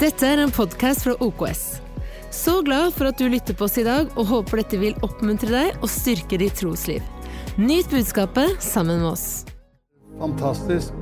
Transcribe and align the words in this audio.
Dette 0.00 0.24
er 0.24 0.40
en 0.40 0.48
podkast 0.48 1.02
fra 1.04 1.12
OKS. 1.20 1.64
Så 2.32 2.54
glad 2.64 2.94
for 2.96 3.10
at 3.10 3.18
du 3.20 3.26
lytter 3.28 3.52
på 3.52 3.66
oss 3.66 3.74
i 3.76 3.82
dag, 3.84 4.06
og 4.16 4.30
håper 4.30 4.62
dette 4.62 4.78
vil 4.80 4.94
oppmuntre 5.04 5.50
deg 5.52 5.82
og 5.82 5.90
styrke 5.92 6.38
ditt 6.40 6.54
trosliv. 6.56 7.04
Nyt 7.60 7.90
budskapet 7.92 8.62
sammen 8.64 9.02
med 9.02 9.10
oss. 9.10 9.26
Fantastisk 10.16 10.96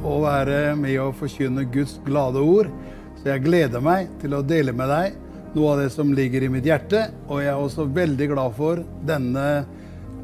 å 0.00 0.14
være 0.22 0.72
med 0.80 0.96
og 1.02 1.18
forkynne 1.18 1.66
Guds 1.74 1.98
glade 2.06 2.40
ord. 2.40 2.70
Så 3.20 3.34
jeg 3.34 3.44
gleder 3.44 3.84
meg 3.84 4.08
til 4.22 4.32
å 4.32 4.40
dele 4.40 4.72
med 4.72 4.88
deg 4.88 5.20
noe 5.52 5.74
av 5.74 5.82
det 5.82 5.90
som 5.92 6.14
ligger 6.16 6.48
i 6.48 6.50
mitt 6.56 6.64
hjerte. 6.64 7.10
Og 7.28 7.44
jeg 7.44 7.52
er 7.52 7.60
også 7.60 7.84
veldig 7.84 8.30
glad 8.32 8.56
for 8.56 8.80
denne 9.12 9.46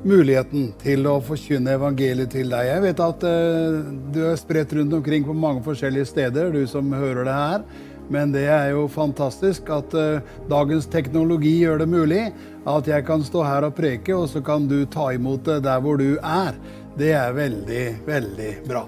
muligheten 0.08 0.70
til 0.80 1.04
å 1.10 1.18
forkynne 1.28 1.76
evangeliet 1.76 2.32
til 2.32 2.56
deg. 2.56 2.70
Jeg 2.70 2.86
vet 2.86 3.04
at 3.04 3.28
uh, 3.28 3.92
du 4.14 4.22
er 4.30 4.40
spredt 4.40 4.72
rundt 4.78 4.96
omkring 4.96 5.28
på 5.28 5.36
mange 5.36 5.60
forskjellige 5.66 6.08
steder, 6.14 6.52
du 6.56 6.64
som 6.70 6.88
hører 6.94 7.28
det 7.28 7.36
her. 7.36 7.68
Men 8.12 8.32
det 8.32 8.46
er 8.48 8.70
jo 8.72 8.86
fantastisk 8.88 9.68
at 9.72 9.92
uh, 9.96 10.20
dagens 10.48 10.88
teknologi 10.88 11.58
gjør 11.60 11.82
det 11.82 11.88
mulig 11.92 12.22
at 12.68 12.88
jeg 12.88 13.04
kan 13.08 13.24
stå 13.24 13.42
her 13.44 13.66
og 13.68 13.76
preke, 13.76 14.14
og 14.16 14.28
så 14.32 14.42
kan 14.44 14.68
du 14.68 14.82
ta 14.88 15.10
imot 15.16 15.44
det 15.48 15.62
der 15.66 15.82
hvor 15.84 16.00
du 16.00 16.16
er. 16.16 16.56
Det 16.98 17.12
er 17.14 17.36
veldig, 17.36 17.84
veldig 18.08 18.52
bra. 18.68 18.86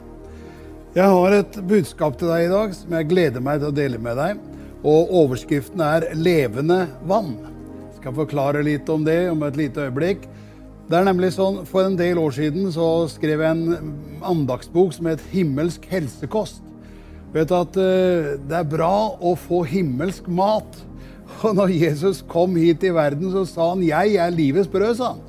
Jeg 0.96 1.06
har 1.06 1.36
et 1.36 1.60
budskap 1.70 2.16
til 2.18 2.32
deg 2.32 2.48
i 2.48 2.50
dag 2.50 2.72
som 2.74 2.96
jeg 2.96 3.08
gleder 3.12 3.44
meg 3.44 3.60
til 3.60 3.70
å 3.70 3.76
dele 3.76 4.00
med 4.02 4.18
deg. 4.18 4.40
Og 4.80 5.12
overskriften 5.22 5.80
er 5.84 6.08
'Levende 6.16 6.88
vann'. 7.06 7.36
Jeg 7.44 8.00
skal 8.00 8.16
forklare 8.16 8.64
litt 8.64 8.88
om 8.88 9.04
det 9.04 9.30
om 9.30 9.42
et 9.42 9.56
lite 9.56 9.86
øyeblikk. 9.86 10.26
Det 10.90 10.98
er 10.98 11.04
nemlig 11.04 11.32
sånn, 11.36 11.66
For 11.66 11.84
en 11.84 11.96
del 11.96 12.18
år 12.18 12.32
siden 12.34 12.72
så 12.72 13.06
skrev 13.06 13.40
jeg 13.40 13.50
en 13.50 13.94
andagsbok 14.22 14.92
som 14.92 15.06
het 15.06 15.20
'Himmelsk 15.30 15.86
helsekost'. 15.86 16.69
Vet 17.34 17.52
at 17.54 17.76
uh, 17.78 18.36
Det 18.42 18.56
er 18.58 18.70
bra 18.70 18.94
å 19.22 19.34
få 19.38 19.62
himmelsk 19.68 20.28
mat. 20.28 20.80
Og 21.44 21.54
når 21.56 21.74
Jesus 21.76 22.24
kom 22.26 22.56
hit 22.58 22.84
i 22.84 22.94
verden, 22.94 23.30
så 23.32 23.46
sa 23.48 23.72
han 23.72 23.82
'Jeg 23.86 24.16
er 24.18 24.34
livets 24.34 24.70
brød', 24.70 24.96
sa 24.98 25.14
han. 25.14 25.26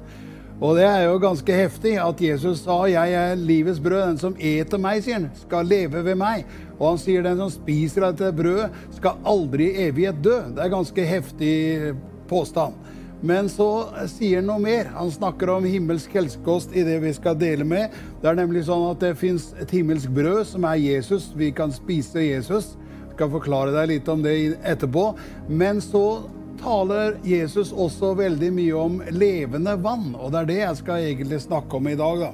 Og 0.61 0.75
det 0.77 0.85
er 0.85 1.07
jo 1.07 1.17
ganske 1.17 1.53
heftig 1.57 1.95
at 1.97 2.21
Jesus 2.21 2.59
sa 2.65 2.85
'Jeg 2.85 3.13
er 3.13 3.35
livets 3.35 3.79
brød'. 3.79 4.07
Den 4.09 4.17
som 4.17 4.35
eter 4.39 4.77
meg, 4.77 5.03
sier 5.03 5.19
han, 5.19 5.31
skal 5.41 5.65
leve 5.65 6.03
ved 6.05 6.15
meg. 6.15 6.45
Og 6.79 6.89
han 6.89 6.97
sier 6.97 7.23
den 7.23 7.37
som 7.37 7.49
spiser 7.49 8.03
av 8.03 8.17
dette 8.17 8.33
brødet, 8.33 8.69
skal 8.97 9.21
aldri 9.25 9.69
i 9.69 9.87
evighet 9.89 10.21
dø. 10.23 10.37
Det 10.55 10.63
er 10.63 10.73
ganske 10.73 11.05
heftig 11.05 11.95
påstand. 12.27 12.73
Men 13.21 13.49
så 13.53 13.69
sier 14.09 14.39
han 14.41 14.49
noe 14.49 14.61
mer. 14.61 14.89
Han 14.95 15.11
snakker 15.13 15.51
om 15.53 15.65
himmelsk 15.67 16.13
helsekost 16.17 16.73
i 16.73 16.85
det 16.87 16.97
vi 17.03 17.13
skal 17.13 17.37
dele 17.37 17.65
med. 17.67 17.93
Det 18.21 18.31
er 18.31 18.39
nemlig 18.39 18.65
sånn 18.69 18.87
at 18.89 19.01
det 19.03 19.13
fins 19.21 19.51
et 19.61 19.71
himmelsk 19.71 20.09
brød 20.15 20.43
som 20.53 20.65
er 20.69 20.81
Jesus. 20.81 21.29
Vi 21.37 21.51
kan 21.55 21.73
spise 21.75 22.25
Jesus. 22.25 22.73
Jeg 23.05 23.15
skal 23.15 23.33
forklare 23.33 23.75
deg 23.75 23.91
litt 23.93 24.09
om 24.09 24.23
det 24.25 24.35
etterpå. 24.65 25.11
Men 25.49 25.83
så 25.85 26.23
taler 26.61 27.17
Jesus 27.25 27.71
også 27.73 28.15
veldig 28.17 28.51
mye 28.53 28.77
om 28.77 29.01
levende 29.13 29.73
vann, 29.81 30.11
og 30.13 30.33
det 30.33 30.41
er 30.41 30.49
det 30.49 30.59
jeg 30.59 30.79
skal 30.83 31.05
egentlig 31.07 31.41
snakke 31.41 31.77
om 31.77 31.89
i 31.89 31.97
dag. 31.97 32.25
da. 32.25 32.31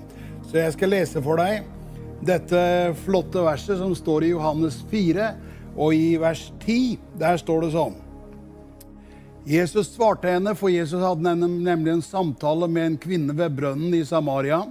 Så 0.47 0.59
jeg 0.61 0.75
skal 0.75 0.95
lese 0.95 1.23
for 1.23 1.39
deg 1.39 1.67
dette 2.25 2.59
flotte 3.05 3.43
verset 3.45 3.77
som 3.79 3.93
står 3.95 4.25
i 4.25 4.33
Johannes 4.33 4.79
4, 4.91 5.29
og 5.77 5.93
i 5.93 6.15
vers 6.17 6.47
10. 6.63 6.97
Der 7.21 7.37
står 7.37 7.67
det 7.67 7.73
sånn. 7.75 7.97
Jesus 9.47 9.93
svarte 9.95 10.27
henne, 10.27 10.51
for 10.59 10.67
Jesus 10.67 10.99
hadde 10.99 11.31
nemlig 11.39 11.93
en 11.93 12.01
samtale 12.03 12.67
med 12.67 12.83
en 12.83 12.97
kvinne 12.99 13.31
ved 13.31 13.53
brønnen 13.55 13.93
i 13.95 14.03
Samaria. 14.05 14.65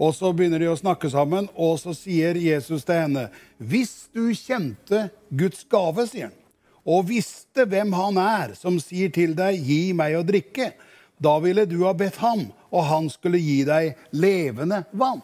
Og 0.00 0.14
så 0.16 0.30
begynner 0.32 0.62
de 0.62 0.70
å 0.72 0.78
snakke 0.78 1.10
sammen, 1.12 1.50
og 1.52 1.76
så 1.82 1.92
sier 1.96 2.38
Jesus 2.40 2.84
til 2.84 2.96
henne, 2.96 3.28
'Hvis 3.60 4.08
du 4.14 4.32
kjente 4.32 5.10
Guds 5.28 5.66
gave', 5.68 6.08
sier 6.08 6.32
han, 6.32 6.38
'og 6.86 7.08
visste 7.08 7.66
hvem 7.66 7.92
han 7.92 8.16
er 8.16 8.54
som 8.54 8.80
sier 8.80 9.12
til 9.12 9.34
deg, 9.34 9.60
'Gi 9.60 9.92
meg 9.92 10.16
å 10.16 10.24
drikke', 10.24 10.72
da 11.20 11.38
ville 11.38 11.66
du 11.66 11.84
ha 11.84 11.92
bedt 11.92 12.16
ham, 12.16 12.52
og 12.72 12.84
han 12.84 13.10
skulle 13.10 13.38
gi 13.38 13.64
deg 13.64 13.96
levende 14.12 14.84
vann. 14.92 15.20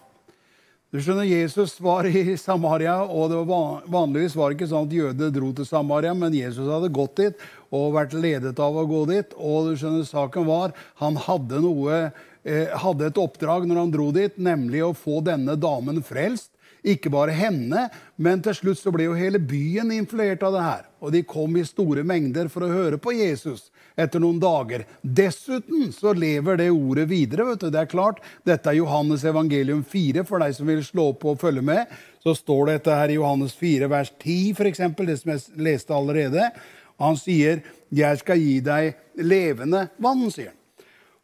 Du 0.93 0.99
skjønner, 1.01 1.25
Jesus 1.25 1.79
var 1.81 2.05
i 2.05 2.35
Samaria, 2.37 2.99
og 3.01 3.31
det 3.33 3.39
var 3.49 3.87
vanligvis 3.89 4.35
var 4.37 4.51
det 4.51 4.59
ikke 4.59 4.67
sånn 4.69 4.91
at 4.91 4.93
jødene 4.93 5.33
dro 5.33 5.49
til 5.57 5.65
Samaria, 5.65 6.13
men 6.13 6.35
Jesus 6.37 6.69
hadde 6.69 6.91
gått 6.93 7.15
dit 7.17 7.47
og 7.73 7.95
vært 7.95 8.13
ledet 8.13 8.61
av 8.61 8.77
å 8.77 8.85
gå 8.91 9.07
dit. 9.09 9.33
Og 9.41 9.71
du 9.71 9.81
skjønner, 9.81 10.05
saken 10.05 10.45
var 10.51 10.75
han 11.01 11.17
hadde, 11.17 11.63
noe, 11.65 12.03
eh, 12.45 12.77
hadde 12.85 13.09
et 13.09 13.21
oppdrag 13.23 13.65
når 13.71 13.81
han 13.81 13.95
dro 13.95 14.11
dit, 14.13 14.37
nemlig 14.37 14.85
å 14.85 14.93
få 14.93 15.23
denne 15.25 15.57
damen 15.57 16.05
frelst. 16.05 16.52
Ikke 16.83 17.13
bare 17.15 17.31
henne, 17.31 17.85
men 18.19 18.41
til 18.43 18.57
slutt 18.59 18.81
så 18.81 18.91
ble 18.91 19.05
jo 19.07 19.15
hele 19.15 19.39
byen 19.39 19.93
influert 19.95 20.43
av 20.43 20.57
det 20.57 20.63
her. 20.65 20.87
Og 20.99 21.13
de 21.15 21.21
kom 21.23 21.55
i 21.57 21.63
store 21.67 22.03
mengder 22.07 22.49
for 22.51 22.67
å 22.67 22.73
høre 22.73 22.99
på 22.99 23.15
Jesus 23.15 23.69
etter 23.95 24.23
noen 24.23 24.41
dager. 24.43 24.83
Dessuten 25.03 25.93
så 25.95 26.15
lever 26.17 26.59
det 26.59 26.71
ordet 26.75 27.07
videre. 27.11 27.47
vet 27.53 27.61
du. 27.61 27.71
Det 27.71 27.81
er 27.81 27.91
klart, 27.91 28.19
Dette 28.45 28.71
er 28.71 28.81
Johannes 28.81 29.23
evangelium 29.25 29.85
4, 29.85 30.25
for 30.27 30.43
deg 30.43 30.57
som 30.57 30.67
vil 30.67 30.83
slå 30.85 31.13
opp 31.13 31.25
og 31.25 31.39
følge 31.41 31.63
med. 31.63 31.87
Så 32.23 32.35
står 32.35 32.67
det 32.67 32.75
dette 32.81 32.99
her 32.99 33.15
i 33.15 33.19
Johannes 33.21 33.55
4, 33.55 33.91
vers 33.91 34.11
10, 34.19 34.55
f.eks., 34.59 34.83
det 34.99 35.19
som 35.21 35.35
jeg 35.35 35.63
leste 35.63 35.95
allerede. 35.95 36.51
Han 36.99 37.17
sier, 37.17 37.63
'Jeg 37.93 38.19
skal 38.19 38.39
gi 38.39 38.61
deg 38.61 38.95
levende 39.19 39.89
vann', 39.99 40.31
sier 40.31 40.51
han. 40.51 40.62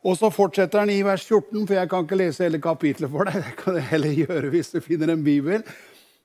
Og 0.06 0.14
så 0.18 0.30
fortsetter 0.30 0.84
han 0.84 0.92
i 0.92 1.00
vers 1.02 1.24
14, 1.26 1.64
for 1.66 1.74
jeg 1.74 1.90
kan 1.90 2.04
ikke 2.04 2.18
lese 2.20 2.44
hele 2.44 2.60
kapitlet 2.62 3.10
for 3.10 3.28
deg. 3.28 3.40
Det 3.46 3.54
kan 3.58 3.78
jeg 3.78 3.88
heller 3.92 4.20
gjøre 4.22 4.52
hvis 4.52 4.70
du 4.74 4.80
finner 4.84 5.14
en 5.14 5.24
bibel. 5.26 5.64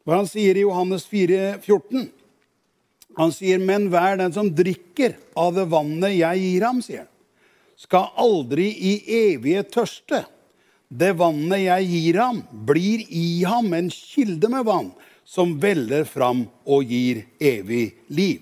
Hva 0.03 0.19
han 0.19 0.29
sier 0.29 0.59
i 0.59 0.65
Johannes 0.65 1.07
4, 1.09 1.57
14, 1.63 2.11
han 3.17 3.31
sier, 3.31 3.59
'Men 3.61 3.89
hver 3.93 4.17
den 4.17 4.33
som 4.33 4.49
drikker 4.49 5.15
av 5.37 5.53
det 5.53 5.67
vannet 5.69 6.15
jeg 6.17 6.39
gir 6.41 6.65
ham', 6.65 6.81
sier 6.81 7.05
han, 7.05 7.11
'skal 7.77 8.09
aldri 8.17 8.69
i 8.73 8.93
evige 9.07 9.63
tørste'. 9.63 10.25
Det 10.89 11.13
vannet 11.17 11.61
jeg 11.61 11.89
gir 11.89 12.19
ham, 12.21 12.43
blir 12.51 13.05
i 13.09 13.43
ham 13.43 13.73
en 13.73 13.89
kilde 13.89 14.49
med 14.49 14.65
vann 14.65 14.91
som 15.25 15.55
veller 15.59 16.03
fram 16.05 16.47
og 16.65 16.85
gir 16.85 17.23
evig 17.41 17.93
liv. 18.09 18.41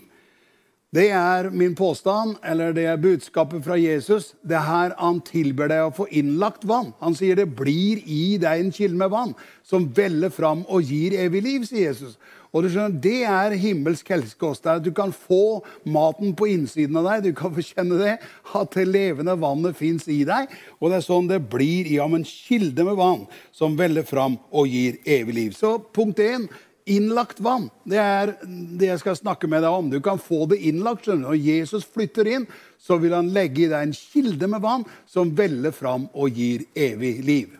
Det 0.91 1.05
er 1.15 1.47
min 1.55 1.71
påstand, 1.71 2.33
eller 2.43 2.73
det 2.75 2.83
er 2.91 2.97
budskapet 2.99 3.63
fra 3.63 3.77
Jesus. 3.79 4.33
Det 4.43 4.57
er 4.59 4.65
her 4.67 4.95
han 4.99 5.21
tilber 5.23 5.69
deg 5.71 5.85
å 5.85 5.93
få 5.95 6.09
innlagt 6.11 6.65
vann. 6.67 6.89
Han 6.99 7.15
sier 7.15 7.37
det 7.39 7.45
blir 7.55 8.01
i 8.03 8.35
deg 8.41 8.59
en 8.59 8.73
kilde 8.75 8.99
med 8.99 9.13
vann 9.13 9.31
som 9.63 9.85
veller 9.95 10.33
fram 10.35 10.65
og 10.67 10.83
gir 10.91 11.15
evig 11.23 11.45
liv, 11.45 11.63
sier 11.69 11.93
Jesus. 11.93 12.17
Og 12.51 12.65
du 12.65 12.67
skjønner, 12.73 12.99
Det 12.99 13.23
er 13.23 13.55
himmelsk 13.55 14.11
helsekost. 14.11 14.67
Du 14.83 14.91
kan 14.91 15.13
få 15.15 15.63
maten 15.87 16.35
på 16.35 16.49
innsiden 16.51 16.99
av 16.99 17.07
deg. 17.07 17.29
Du 17.29 17.39
kan 17.39 17.55
få 17.55 17.63
kjenne 17.63 17.95
det, 17.95 18.17
at 18.53 18.75
det 18.75 18.83
levende 18.89 19.37
vannet 19.39 19.77
fins 19.79 20.09
i 20.11 20.25
deg. 20.27 20.51
Og 20.81 20.91
det 20.91 20.97
er 20.99 21.07
sånn 21.07 21.31
det 21.31 21.39
blir 21.47 21.87
i 21.87 22.01
ham 22.03 22.19
en 22.19 22.27
kilde 22.27 22.83
med 22.83 22.99
vann 22.99 23.23
som 23.55 23.79
veller 23.79 24.03
fram 24.03 24.35
og 24.51 24.67
gir 24.67 24.99
evig 25.05 25.37
liv. 25.39 25.55
Så 25.55 25.77
punkt 25.95 26.19
én 26.19 26.49
innlagt 26.91 27.39
vann. 27.43 27.69
Det 27.87 27.99
er 28.01 28.33
det 28.43 28.89
jeg 28.89 29.01
skal 29.01 29.17
snakke 29.19 29.49
med 29.51 29.63
deg 29.63 29.71
om. 29.71 29.89
Du 29.91 29.99
kan 30.03 30.19
få 30.19 30.45
det 30.51 30.59
innlagt. 30.59 31.05
skjønner 31.05 31.29
du. 31.29 31.31
Når 31.31 31.39
Jesus 31.39 31.87
flytter 31.87 32.27
inn, 32.27 32.45
så 32.79 32.97
vil 33.01 33.15
han 33.15 33.31
legge 33.33 33.65
i 33.65 33.71
deg 33.71 33.87
en 33.87 33.95
kilde 33.95 34.49
med 34.51 34.63
vann 34.63 34.85
som 35.09 35.33
veller 35.37 35.73
fram 35.75 36.09
og 36.13 36.37
gir 36.37 36.65
evig 36.75 37.15
liv. 37.25 37.57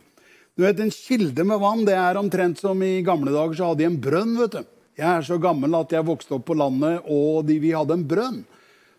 Du 0.55 0.65
vet, 0.65 0.79
En 0.79 0.91
kilde 0.91 1.43
med 1.47 1.59
vann 1.59 1.85
det 1.85 1.95
er 1.95 2.19
omtrent 2.19 2.59
som 2.59 2.81
i 2.83 3.01
gamle 3.01 3.31
dager 3.31 3.55
så 3.55 3.71
hadde 3.71 3.83
de 3.83 3.89
en 3.89 4.01
brønn. 4.01 4.37
vet 4.37 4.51
du. 4.51 4.63
Jeg 4.97 5.07
er 5.07 5.23
så 5.25 5.37
gammel 5.41 5.73
at 5.75 5.91
jeg 5.91 6.05
vokste 6.05 6.35
opp 6.35 6.45
på 6.45 6.57
landet, 6.59 7.01
og 7.07 7.45
de, 7.47 7.57
vi 7.59 7.71
hadde 7.71 7.95
en 7.95 8.07
brønn 8.07 8.43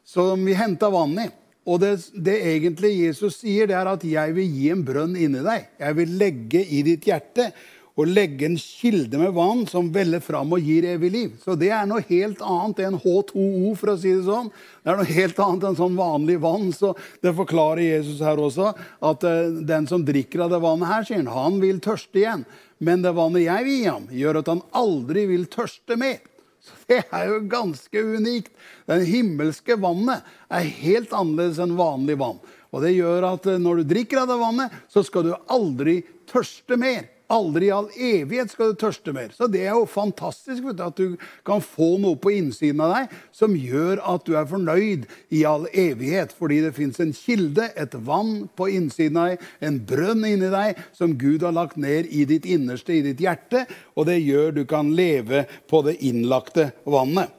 som 0.04 0.40
vi 0.44 0.56
henta 0.56 0.88
vann 0.90 1.14
i. 1.20 1.28
Og 1.68 1.78
det, 1.78 1.92
det, 2.14 2.40
egentlig 2.56 2.90
Jesus 3.04 3.36
sier, 3.38 3.68
det 3.70 3.76
er 3.78 3.86
at 3.86 4.02
'jeg 4.02 4.34
vil 4.34 4.48
gi 4.50 4.70
en 4.70 4.82
brønn 4.82 5.14
inni 5.14 5.38
deg'. 5.38 5.68
Jeg 5.78 5.96
vil 5.96 6.18
legge 6.18 6.64
i 6.66 6.82
ditt 6.82 7.06
hjerte 7.06 7.52
og 7.92 8.08
legge 8.08 8.46
en 8.48 8.56
kilde 8.56 9.18
med 9.20 9.34
vann 9.36 9.66
som 9.68 9.90
veller 9.92 10.22
fram 10.24 10.54
og 10.56 10.64
gir 10.64 10.86
evig 10.94 11.10
liv. 11.12 11.34
Så 11.42 11.56
det 11.60 11.68
er 11.76 11.84
noe 11.88 12.00
helt 12.08 12.40
annet 12.40 12.80
enn 12.86 12.96
H2O, 13.02 13.74
for 13.76 13.92
å 13.92 13.96
si 14.00 14.14
det 14.14 14.24
sånn. 14.24 14.48
Det 14.80 14.92
er 14.92 15.00
noe 15.00 15.12
helt 15.12 15.42
annet 15.44 15.66
enn 15.68 15.78
sånn 15.78 15.98
vanlig 15.98 16.38
vann. 16.42 16.70
Så 16.72 16.94
det 17.24 17.34
forklarer 17.36 17.84
Jesus 17.84 18.22
her 18.24 18.40
også, 18.40 18.72
at 19.12 19.28
uh, 19.28 19.60
den 19.68 19.88
som 19.90 20.06
drikker 20.08 20.46
av 20.46 20.54
det 20.54 20.62
vannet 20.64 20.88
her, 20.88 21.06
sier 21.08 21.20
han, 21.20 21.32
han 21.36 21.60
vil 21.62 21.82
tørste 21.84 22.22
igjen. 22.22 22.46
Men 22.82 23.04
det 23.04 23.12
vannet 23.14 23.44
jeg 23.44 23.68
vil 23.68 23.76
gi 23.76 23.88
ham, 23.90 24.08
gjør 24.22 24.40
at 24.40 24.52
han 24.54 24.64
aldri 24.80 25.28
vil 25.28 25.46
tørste 25.52 26.00
mer. 26.00 26.22
Så 26.62 26.78
Det 26.88 27.02
er 27.04 27.28
jo 27.28 27.44
ganske 27.50 28.08
unikt. 28.16 28.52
Det 28.88 29.02
himmelske 29.04 29.76
vannet 29.82 30.24
er 30.48 30.74
helt 30.80 31.12
annerledes 31.12 31.60
enn 31.60 31.76
vanlig 31.76 32.16
vann. 32.22 32.40
Og 32.72 32.80
det 32.86 32.96
gjør 32.96 33.34
at 33.34 33.52
uh, 33.52 33.60
når 33.60 33.82
du 33.82 33.90
drikker 33.92 34.24
av 34.24 34.32
det 34.32 34.40
vannet, 34.40 34.84
så 34.88 35.04
skal 35.04 35.28
du 35.28 35.34
aldri 35.52 36.00
tørste 36.32 36.80
mer. 36.80 37.10
Aldri 37.32 37.68
i 37.68 37.72
all 37.72 37.88
evighet 37.94 38.50
skal 38.52 38.72
du 38.72 38.78
tørste 38.80 39.12
mer. 39.14 39.30
Så 39.36 39.46
det 39.50 39.62
er 39.64 39.76
jo 39.76 39.86
fantastisk 39.88 40.66
du, 40.66 40.82
at 40.84 40.98
du 40.98 41.16
kan 41.46 41.62
få 41.64 41.94
noe 42.02 42.18
på 42.20 42.34
innsiden 42.34 42.82
av 42.84 42.94
deg 42.96 43.16
som 43.34 43.56
gjør 43.56 44.02
at 44.14 44.26
du 44.26 44.34
er 44.36 44.48
fornøyd 44.50 45.06
i 45.32 45.44
all 45.48 45.68
evighet. 45.70 46.34
Fordi 46.36 46.60
det 46.64 46.74
fins 46.76 47.00
en 47.02 47.14
kilde, 47.16 47.70
et 47.76 47.96
vann 48.04 48.48
på 48.58 48.68
innsiden 48.74 49.20
av 49.20 49.32
deg, 49.32 49.50
en 49.64 49.80
brønn 49.88 50.26
inni 50.28 50.52
deg, 50.52 50.80
som 50.96 51.16
Gud 51.20 51.46
har 51.46 51.56
lagt 51.56 51.78
ned 51.80 52.10
i 52.10 52.26
ditt 52.28 52.48
innerste, 52.48 52.96
i 52.96 53.04
ditt 53.06 53.22
hjerte. 53.22 53.66
Og 53.96 54.08
det 54.10 54.20
gjør 54.20 54.56
du 54.56 54.64
kan 54.68 54.92
leve 54.96 55.46
på 55.70 55.84
det 55.86 55.98
innlagte 56.04 56.72
vannet. 56.84 57.32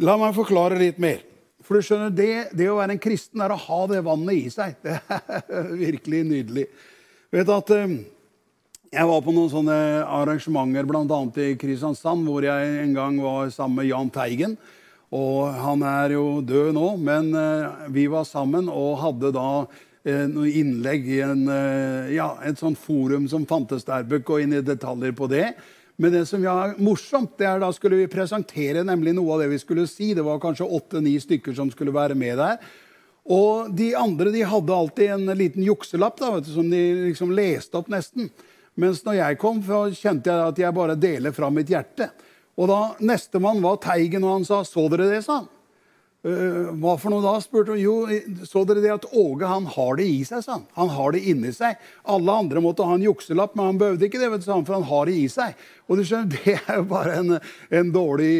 La 0.00 0.16
meg 0.16 0.32
forklare 0.36 0.80
litt 0.80 1.00
mer. 1.02 1.20
For 1.70 1.78
du 1.78 1.86
skjønner, 1.86 2.10
det, 2.10 2.30
det, 2.56 2.66
å 2.66 2.78
være 2.80 2.96
en 2.96 3.02
kristen 3.02 3.42
er 3.44 3.52
å 3.54 3.58
ha 3.68 3.76
det 3.86 4.00
vannet 4.02 4.34
i 4.34 4.48
seg. 4.50 4.72
Det 4.82 4.96
er 5.54 5.68
virkelig 5.78 6.22
nydelig. 6.26 6.64
Vet 7.30 7.52
at 7.54 7.70
eh, 7.76 7.92
Jeg 8.90 9.06
var 9.06 9.20
på 9.22 9.30
noen 9.30 9.50
sånne 9.52 9.74
arrangementer, 10.02 10.82
bl.a. 10.82 11.18
i 11.38 11.52
Kristiansand, 11.54 12.24
hvor 12.26 12.42
jeg 12.42 12.70
en 12.80 12.96
gang 12.96 13.20
var 13.22 13.52
sammen 13.54 13.78
med 13.78 13.86
Jahn 13.86 14.10
Teigen. 14.10 14.56
Og 15.14 15.46
han 15.54 15.84
er 15.86 16.16
jo 16.16 16.40
død 16.42 16.72
nå, 16.74 16.88
men 16.98 17.28
eh, 17.38 17.84
vi 17.94 18.08
var 18.10 18.26
sammen 18.26 18.66
og 18.66 18.98
hadde 18.98 19.30
da 19.36 19.46
eh, 20.02 20.26
noen 20.26 20.50
innlegg 20.50 21.06
i 21.06 21.20
en, 21.22 21.46
ja, 22.10 22.32
et 22.42 22.58
sånt 22.58 22.82
forum 22.82 23.30
som 23.30 23.46
fantes 23.46 23.86
der. 23.86 24.10
Bør 24.10 24.24
gå 24.26 24.40
inn 24.42 24.58
i 24.58 24.64
detaljer 24.66 25.14
på 25.14 25.30
det. 25.30 25.52
Men 25.94 26.16
det 26.16 26.26
som 26.26 26.42
var 26.42 26.74
morsomt, 26.82 27.36
det 27.38 27.46
er 27.46 27.62
da 27.62 27.70
skulle 27.76 28.02
vi 28.02 28.10
presentere 28.10 28.82
nemlig 28.82 29.14
noe 29.14 29.36
av 29.36 29.44
det 29.44 29.52
vi 29.54 29.62
skulle 29.62 29.86
si. 29.86 30.16
Det 30.18 30.26
var 30.26 30.42
kanskje 30.42 30.66
åtte-ni 30.66 31.14
stykker 31.22 31.54
som 31.54 31.70
skulle 31.70 31.94
være 31.94 32.18
med 32.18 32.42
der. 32.42 32.58
Og 33.30 33.70
de 33.70 33.92
andre 33.94 34.34
de 34.34 34.46
hadde 34.50 34.82
alltid 34.82 35.14
en 35.14 35.36
liten 35.38 35.62
jukselapp 35.62 36.18
da, 36.18 36.40
du, 36.42 36.56
som 36.58 36.66
de 36.66 36.88
liksom 37.06 37.38
leste 37.38 37.78
opp 37.78 37.92
nesten. 37.92 38.32
Mens 38.78 39.02
når 39.04 39.18
jeg 39.18 39.38
kom, 39.40 39.62
kjente 39.62 40.30
jeg 40.30 40.50
at 40.52 40.58
jeg 40.58 40.74
bare 40.76 40.98
deler 40.98 41.32
fra 41.34 41.50
mitt 41.50 41.70
hjerte. 41.72 42.10
Og 42.60 42.68
da 42.70 42.80
Nestemann 43.00 43.62
var 43.64 43.80
Teigen, 43.82 44.24
og 44.24 44.38
han 44.38 44.44
sa 44.44 44.62
'Så 44.62 44.88
dere 44.90 45.08
det', 45.10 45.24
sa 45.24 45.40
han. 45.40 45.48
Uh, 46.20 46.68
hva 46.76 46.98
for 47.00 47.08
noe 47.08 47.24
da? 47.24 47.32
spurte 47.40 47.72
hun. 47.72 47.80
Jo, 47.80 47.94
så 48.44 48.60
dere 48.68 48.82
det 48.84 48.92
at 48.92 49.06
Åge 49.16 49.48
han 49.48 49.64
har 49.72 49.96
det 49.96 50.04
i 50.04 50.18
seg, 50.28 50.42
sa 50.44 50.58
han. 50.58 50.66
Han 50.76 50.90
har 50.92 51.14
det 51.16 51.22
inni 51.32 51.52
seg. 51.56 51.78
Alle 52.12 52.34
andre 52.42 52.60
måtte 52.60 52.84
ha 52.84 52.96
en 52.96 53.06
jukselapp, 53.06 53.54
men 53.56 53.70
han 53.70 53.78
behøvde 53.80 54.04
ikke 54.04 54.20
det, 54.20 54.28
vet 54.34 54.44
du, 54.44 54.50
for 54.50 54.76
han 54.76 54.88
har 54.90 55.08
det 55.08 55.14
i 55.16 55.24
seg. 55.32 55.56
Og 55.88 55.96
du 55.96 56.04
skjønner, 56.04 56.28
Det 56.44 56.58
er 56.60 56.82
jo 56.82 56.84
bare 56.90 57.14
en, 57.22 57.38
en, 57.80 57.92
dårlig 57.94 58.34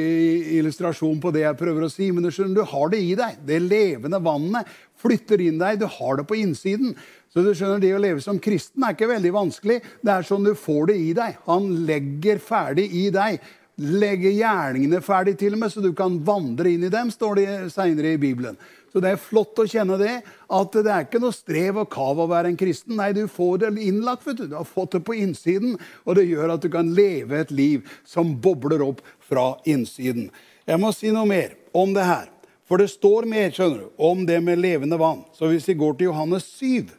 illustrasjon 0.58 1.22
på 1.22 1.32
det 1.32 1.46
jeg 1.46 1.60
prøver 1.62 1.86
å 1.86 1.92
si. 1.92 2.10
Men 2.12 2.26
du 2.26 2.32
skjønner, 2.34 2.60
du 2.60 2.74
har 2.74 2.92
det 2.92 3.00
i 3.00 3.14
deg. 3.18 3.40
Det 3.48 3.62
levende 3.64 4.20
vannet 4.28 4.76
flytter 5.00 5.40
inn 5.46 5.62
deg. 5.62 5.80
Du 5.80 5.88
har 5.88 6.20
det 6.20 6.26
på 6.28 6.36
innsiden. 6.36 6.92
Så 7.32 7.46
du 7.46 7.54
skjønner, 7.54 7.80
Det 7.80 7.94
å 7.96 8.02
leve 8.02 8.20
som 8.20 8.42
kristen 8.42 8.84
er 8.84 8.92
ikke 8.92 9.08
veldig 9.08 9.32
vanskelig. 9.32 9.78
Det 10.04 10.12
er 10.12 10.26
sånn 10.26 10.44
du 10.44 10.52
får 10.58 10.92
det 10.92 10.98
i 11.00 11.12
deg. 11.16 11.40
Han 11.48 11.72
legger 11.88 12.42
ferdig 12.42 12.90
i 12.92 13.08
deg 13.14 13.40
legge 13.80 14.32
gjerningene 14.34 15.00
ferdig 15.04 15.36
til 15.40 15.56
og 15.56 15.62
med, 15.62 15.72
så 15.72 15.82
du 15.82 15.92
kan 15.96 16.18
vandre 16.26 16.70
inn 16.72 16.84
i 16.84 16.92
dem, 16.92 17.10
står 17.12 17.40
det 17.40 17.48
seinere 17.74 18.14
i 18.14 18.20
Bibelen. 18.20 18.58
Så 18.90 19.00
det 19.02 19.12
er 19.12 19.22
flott 19.22 19.58
å 19.62 19.66
kjenne 19.70 19.98
det, 20.00 20.16
at 20.50 20.74
det 20.74 20.90
er 20.90 21.06
ikke 21.06 21.20
noe 21.22 21.34
strev 21.34 21.78
og 21.84 21.90
kav 21.92 22.18
å 22.18 22.26
være 22.30 22.50
en 22.50 22.58
kristen. 22.58 22.96
Nei, 22.98 23.12
du 23.14 23.22
får 23.30 23.62
det 23.62 23.70
innlagt. 23.86 24.26
vet 24.26 24.40
Du 24.40 24.46
Du 24.50 24.56
har 24.56 24.66
fått 24.66 24.96
det 24.96 25.04
på 25.06 25.14
innsiden, 25.14 25.78
og 26.04 26.18
det 26.18 26.26
gjør 26.26 26.56
at 26.56 26.62
du 26.62 26.68
kan 26.72 26.90
leve 26.94 27.38
et 27.38 27.50
liv 27.54 27.86
som 28.04 28.34
bobler 28.42 28.82
opp 28.82 29.00
fra 29.22 29.54
innsiden. 29.64 30.30
Jeg 30.66 30.82
må 30.82 30.90
si 30.92 31.14
noe 31.14 31.26
mer 31.26 31.54
om 31.72 31.94
det 31.94 32.04
her. 32.04 32.28
For 32.66 32.78
det 32.78 32.90
står 32.90 33.26
mer 33.26 33.50
skjønner 33.50 33.82
du, 33.82 33.86
om 33.98 34.26
det 34.26 34.38
med 34.46 34.60
levende 34.62 34.98
vann. 34.98 35.24
Så 35.34 35.48
hvis 35.50 35.66
vi 35.66 35.78
går 35.78 35.96
til 35.98 36.10
Johannes 36.10 36.46
7, 36.58 36.90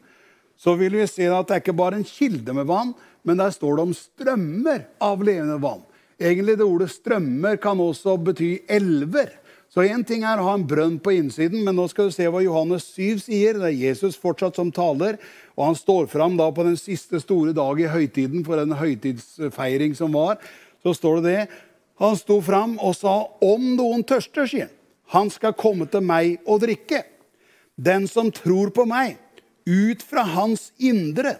så 0.60 0.76
vil 0.80 0.98
vi 1.00 1.08
se 1.08 1.30
at 1.32 1.48
det 1.48 1.56
er 1.56 1.64
ikke 1.64 1.80
bare 1.80 2.00
en 2.00 2.08
kilde 2.08 2.56
med 2.56 2.68
vann, 2.68 2.92
men 3.24 3.40
der 3.40 3.54
står 3.56 3.78
det 3.78 3.86
om 3.86 3.96
strømmer 3.96 4.84
av 5.00 5.24
levende 5.24 5.56
vann. 5.64 5.86
Egentlig 6.22 6.58
det 6.58 6.66
ordet 6.66 6.92
'strømmer' 6.94 7.58
kan 7.62 7.80
også 7.80 8.18
bety 8.22 8.60
elver. 8.70 9.32
Så 9.72 9.86
én 9.88 10.04
ting 10.04 10.26
er 10.28 10.38
å 10.38 10.50
ha 10.50 10.54
en 10.58 10.68
brønn 10.68 10.98
på 11.00 11.14
innsiden, 11.16 11.64
men 11.64 11.78
nå 11.80 11.86
skal 11.88 12.10
du 12.10 12.12
se 12.12 12.28
hva 12.28 12.42
Johannes 12.44 12.90
7 12.92 13.22
sier. 13.24 13.56
Det 13.56 13.70
er 13.70 13.84
Jesus 13.88 14.18
fortsatt 14.20 14.60
som 14.60 14.72
taler, 14.72 15.16
og 15.56 15.70
han 15.70 15.78
står 15.80 16.10
fram 16.12 16.36
da 16.38 16.50
på 16.52 16.66
den 16.68 16.76
siste 16.76 17.22
store 17.24 17.56
dag 17.56 17.80
i 17.80 17.88
høytiden 17.88 18.44
for 18.46 18.60
den 18.60 18.76
høytidsfeiring 18.76 19.96
som 19.96 20.12
var. 20.12 20.44
Så 20.84 20.94
står 20.98 21.22
det 21.22 21.32
det. 21.32 21.48
Han 22.04 22.20
sto 22.20 22.42
fram 22.42 22.78
og 22.80 22.96
sa, 22.96 23.30
'Om 23.42 23.76
noen 23.78 24.04
tørster', 24.04 24.50
sier 24.50 24.68
han, 24.68 24.78
'han 25.08 25.30
skal 25.30 25.54
komme 25.54 25.90
til 25.90 26.02
meg 26.02 26.40
og 26.46 26.62
drikke'. 26.62 27.04
Den 27.82 28.08
som 28.08 28.32
tror 28.32 28.70
på 28.70 28.86
meg, 28.86 29.18
ut 29.66 30.04
fra 30.04 30.24
hans 30.24 30.72
indre, 30.80 31.38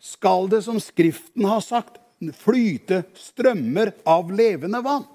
skal 0.00 0.48
det, 0.48 0.64
som 0.64 0.80
Skriften 0.80 1.44
har 1.44 1.60
sagt, 1.60 1.98
flyte 2.36 3.02
strømmer 3.16 3.94
av 4.08 4.30
levende 4.32 4.82
vann. 4.84 5.06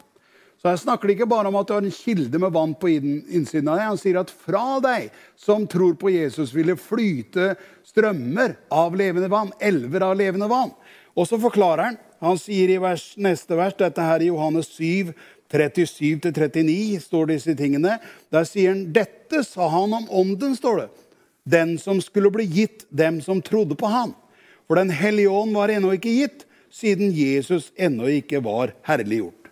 Så 0.61 0.71
Her 0.71 0.79
snakker 0.81 1.11
ikke 1.13 1.27
bare 1.29 1.51
om 1.51 1.57
at 1.59 1.69
du 1.69 1.75
har 1.75 1.83
en 1.85 1.93
kilde 1.93 2.39
med 2.41 2.53
vann 2.55 2.71
på 2.73 2.89
innsiden 2.89 3.67
av 3.69 3.77
deg. 3.77 3.89
Han 3.91 3.99
sier 4.01 4.17
at 4.17 4.31
fra 4.33 4.79
deg 4.81 5.11
som 5.37 5.67
tror 5.69 5.93
på 6.01 6.09
Jesus, 6.09 6.55
vil 6.55 6.71
det 6.71 6.81
flyte 6.81 7.51
strømmer 7.85 8.55
av 8.73 8.95
levende 8.97 9.29
vann. 9.29 9.53
Elver 9.61 10.07
av 10.07 10.15
levende 10.17 10.49
vann. 10.49 10.73
Og 11.13 11.29
så 11.29 11.37
forklarer 11.39 11.91
han. 11.91 11.99
Han 12.25 12.39
sier 12.41 12.71
i 12.73 12.79
vers, 12.81 13.11
neste 13.21 13.53
vers, 13.59 13.75
dette 13.77 14.01
her 14.01 14.23
i 14.23 14.31
Johannes 14.31 14.71
7, 14.73 15.13
37-39 15.53 16.99
står 17.03 17.29
disse 17.29 17.53
tingene. 17.57 17.99
Der 18.33 18.47
sier 18.49 18.73
han 18.73 18.87
dette 18.95 19.43
sa 19.45 19.69
han 19.69 19.93
om 19.93 20.09
ånden, 20.09 20.55
står 20.57 20.81
det. 20.81 20.89
Den 21.45 21.75
som 21.77 22.01
skulle 22.01 22.33
bli 22.33 22.47
gitt 22.49 22.87
dem 22.89 23.21
som 23.21 23.43
trodde 23.45 23.77
på 23.77 23.85
han. 23.91 24.15
For 24.65 24.81
Den 24.81 24.89
hellige 24.89 25.29
ånd 25.29 25.53
var 25.53 25.69
ennå 25.69 25.93
ikke 25.93 26.15
gitt, 26.23 26.47
siden 26.73 27.11
Jesus 27.15 27.71
ennå 27.75 28.09
ikke 28.19 28.43
var 28.45 28.75
herliggjort. 28.87 29.45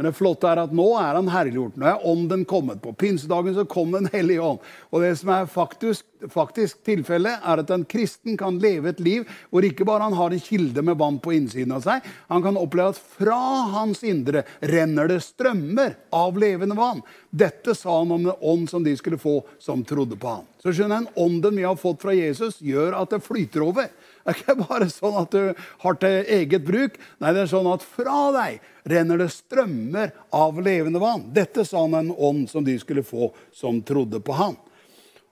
Men 0.00 0.06
det 0.08 0.16
flotte 0.16 0.48
er 0.48 0.56
at 0.62 0.70
nå 0.72 0.84
er 0.96 1.12
han 1.12 1.26
herliggjort. 1.28 1.74
Nå 1.76 1.84
er 1.84 2.04
ånden 2.08 2.46
kommet. 2.48 2.78
På 2.80 2.94
pinsedagen 2.96 3.52
så 3.52 3.66
kom 3.68 3.90
Den 3.92 4.06
hellige 4.08 4.40
ånd. 4.40 4.62
Og 4.88 5.02
det 5.04 5.10
som 5.20 5.28
er 5.34 5.50
faktisk, 5.52 6.06
faktisk 6.32 6.78
tilfellet, 6.88 7.42
er 7.44 7.60
at 7.60 7.72
en 7.74 7.84
kristen 7.84 8.38
kan 8.40 8.56
leve 8.62 8.94
et 8.94 9.02
liv 9.04 9.28
hvor 9.52 9.66
ikke 9.68 9.84
bare 9.84 10.06
han 10.06 10.16
har 10.16 10.32
en 10.32 10.40
kilde 10.40 10.80
med 10.88 10.96
vann 10.96 11.18
på 11.20 11.34
innsiden 11.36 11.74
av 11.76 11.84
seg, 11.84 12.06
han 12.32 12.46
kan 12.46 12.56
oppleve 12.56 12.94
at 12.94 13.02
fra 13.18 13.36
hans 13.74 14.00
indre 14.08 14.46
renner 14.72 15.10
det 15.12 15.18
strømmer 15.26 15.98
av 16.16 16.40
levende 16.40 16.80
vann. 16.80 17.04
Dette 17.28 17.76
sa 17.76 17.98
han 17.98 18.16
om 18.16 18.24
den 18.30 18.40
ånd 18.40 18.72
som 18.72 18.86
de 18.86 18.96
skulle 18.96 19.20
få 19.20 19.42
som 19.60 19.84
trodde 19.84 20.16
på 20.16 20.32
ham. 20.38 20.48
Så 20.64 20.72
skjønner 20.72 21.02
en 21.02 21.12
Ånden 21.20 21.60
vi 21.60 21.68
har 21.68 21.76
fått 21.76 22.00
fra 22.00 22.16
Jesus, 22.16 22.56
gjør 22.64 22.96
at 23.02 23.12
det 23.12 23.20
flyter 23.28 23.68
over. 23.68 23.92
Det 24.20 24.32
er 24.34 24.40
ikke 24.42 24.56
bare 24.60 24.88
sånn 24.92 25.18
at 25.22 25.32
du 25.32 25.66
har 25.84 26.00
til 26.00 26.32
eget 26.38 26.64
bruk. 26.66 26.98
Nei, 27.18 27.32
det 27.34 27.44
er 27.44 27.52
sånn 27.52 27.68
at 27.72 27.84
fra 27.84 28.26
deg 28.36 28.60
renner 28.90 29.20
det 29.20 29.30
strømmer 29.32 30.12
av 30.36 30.60
levende 30.60 31.00
vann. 31.02 31.28
Dette 31.34 31.64
sa 31.64 31.86
han 31.86 31.96
en 31.96 32.12
ånd 32.12 32.50
som 32.50 32.66
de 32.66 32.76
skulle 32.80 33.06
få 33.06 33.32
som 33.56 33.80
trodde 33.86 34.20
på 34.24 34.36
han. 34.36 34.58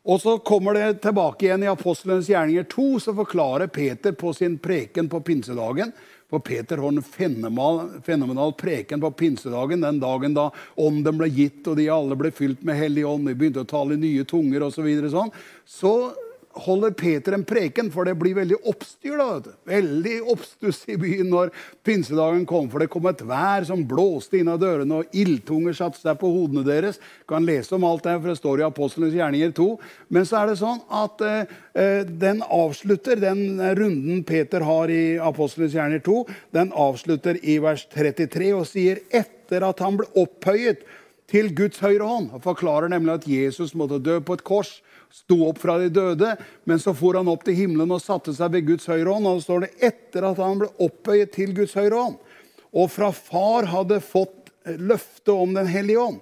Og 0.09 0.23
så 0.23 0.39
kommer 0.41 0.75
det 0.75 1.03
tilbake 1.05 1.45
igjen 1.45 1.67
i 1.67 1.69
Apostlenes 1.69 2.31
gjerninger 2.31 2.65
2, 2.73 2.87
så 3.05 3.13
forklarer 3.17 3.69
Peter 3.69 4.15
på 4.17 4.33
sin 4.33 4.57
preken 4.63 5.11
på 5.13 5.21
pinsedagen. 5.21 5.93
For 6.29 6.41
Peter 6.45 6.81
har 6.81 6.89
en 6.93 7.03
fenomenal, 7.03 7.91
fenomenal 8.05 8.53
preken 8.53 9.01
på 9.01 9.11
pinsedagen, 9.11 9.81
den 9.85 10.01
dagen 10.01 10.35
da 10.37 10.51
ånden 10.81 11.21
ble 11.21 11.29
gitt, 11.33 11.61
og 11.69 11.77
de 11.77 11.89
alle 11.93 12.17
ble 12.21 12.33
fylt 12.33 12.65
med 12.65 12.77
Hellig 12.77 13.05
ånd, 13.09 13.29
de 13.29 13.37
begynte 13.37 13.65
å 13.65 13.69
tale 13.69 13.97
i 13.97 14.01
nye 14.01 14.25
tunger 14.29 14.65
osv. 14.65 14.79
Så, 14.79 14.87
videre, 14.87 15.13
sånn. 15.13 15.33
så 15.65 15.93
holder 16.65 16.95
Peter 16.99 17.35
en 17.37 17.45
preken, 17.47 17.91
for 17.93 18.09
det 18.09 18.15
blir 18.19 18.37
veldig 18.37 18.59
oppstyr. 18.69 19.17
da, 19.19 19.55
Veldig 19.69 20.17
oppstuss 20.33 20.83
i 20.91 20.97
byen 21.01 21.31
når 21.33 21.53
pinsedagen 21.87 22.45
kom, 22.49 22.69
for 22.71 22.83
det 22.83 22.91
kom 22.93 23.09
et 23.11 23.23
vær 23.27 23.67
som 23.69 23.85
blåste 23.89 24.41
inn 24.41 24.51
av 24.53 24.61
dørene, 24.63 25.01
og 25.01 25.17
ildtunger 25.17 25.77
satte 25.77 26.01
seg 26.01 26.19
på 26.21 26.31
hodene 26.33 26.65
deres. 26.67 27.01
Du 27.23 27.33
kan 27.35 27.47
lese 27.47 27.75
om 27.77 27.87
alt 27.89 28.07
det, 28.07 28.19
for 28.19 28.33
det 28.33 28.39
står 28.41 28.63
i 28.63 28.69
Apostlenes 28.69 29.17
gjerninger 29.17 29.55
2. 29.59 29.69
Men 30.15 30.29
så 30.29 30.43
er 30.43 30.51
det 30.51 30.61
sånn 30.63 30.85
at 31.01 31.27
eh, 31.27 31.57
eh 31.79 32.05
den 32.09 32.43
avslutter, 32.43 33.21
den 33.21 33.61
runden 33.79 34.25
Peter 34.27 34.65
har 34.67 34.91
i 34.91 35.19
Apostlenes 35.23 35.77
gjerninger 35.77 36.05
2, 36.07 36.21
den 36.57 36.73
avslutter 36.73 37.39
i 37.43 37.59
vers 37.63 37.87
33 37.95 38.55
og 38.57 38.67
sier 38.69 39.03
etter 39.11 39.65
at 39.67 39.81
han 39.85 39.99
ble 40.01 40.09
opphøyet 40.19 40.85
til 41.29 41.51
Guds 41.55 41.81
høyre 41.85 42.07
hånd. 42.09 42.31
Han 42.33 42.45
forklarer 42.45 42.91
nemlig 42.93 43.19
at 43.19 43.29
Jesus 43.29 43.75
måtte 43.77 44.01
dø 44.01 44.19
på 44.25 44.39
et 44.39 44.45
kors 44.47 44.79
sto 45.13 45.41
opp 45.49 45.61
fra 45.63 45.79
de 45.81 45.89
døde, 45.93 46.35
men 46.69 46.81
så 46.81 46.95
for 46.97 47.17
han 47.19 47.31
opp 47.31 47.45
til 47.47 47.57
himmelen 47.59 47.93
og 47.95 48.03
satte 48.05 48.35
seg 48.37 48.53
ved 48.55 48.67
Guds 48.69 48.89
høyre 48.91 49.11
hånd. 49.15 49.29
Og 49.29 49.41
så 49.41 49.49
står 49.49 49.65
det 49.65 49.71
etter 49.91 50.27
at 50.29 50.41
han 50.43 50.63
ble 50.63 50.71
opphøyet 50.85 51.33
til 51.37 51.55
Guds 51.57 51.77
høyre 51.79 52.03
hånd, 52.03 52.19
og 52.77 52.91
fra 52.93 53.11
far 53.17 53.69
hadde 53.73 54.03
fått 54.05 54.53
løfte 54.77 55.33
om 55.33 55.55
Den 55.57 55.69
hellige 55.71 56.03
ånd, 56.03 56.19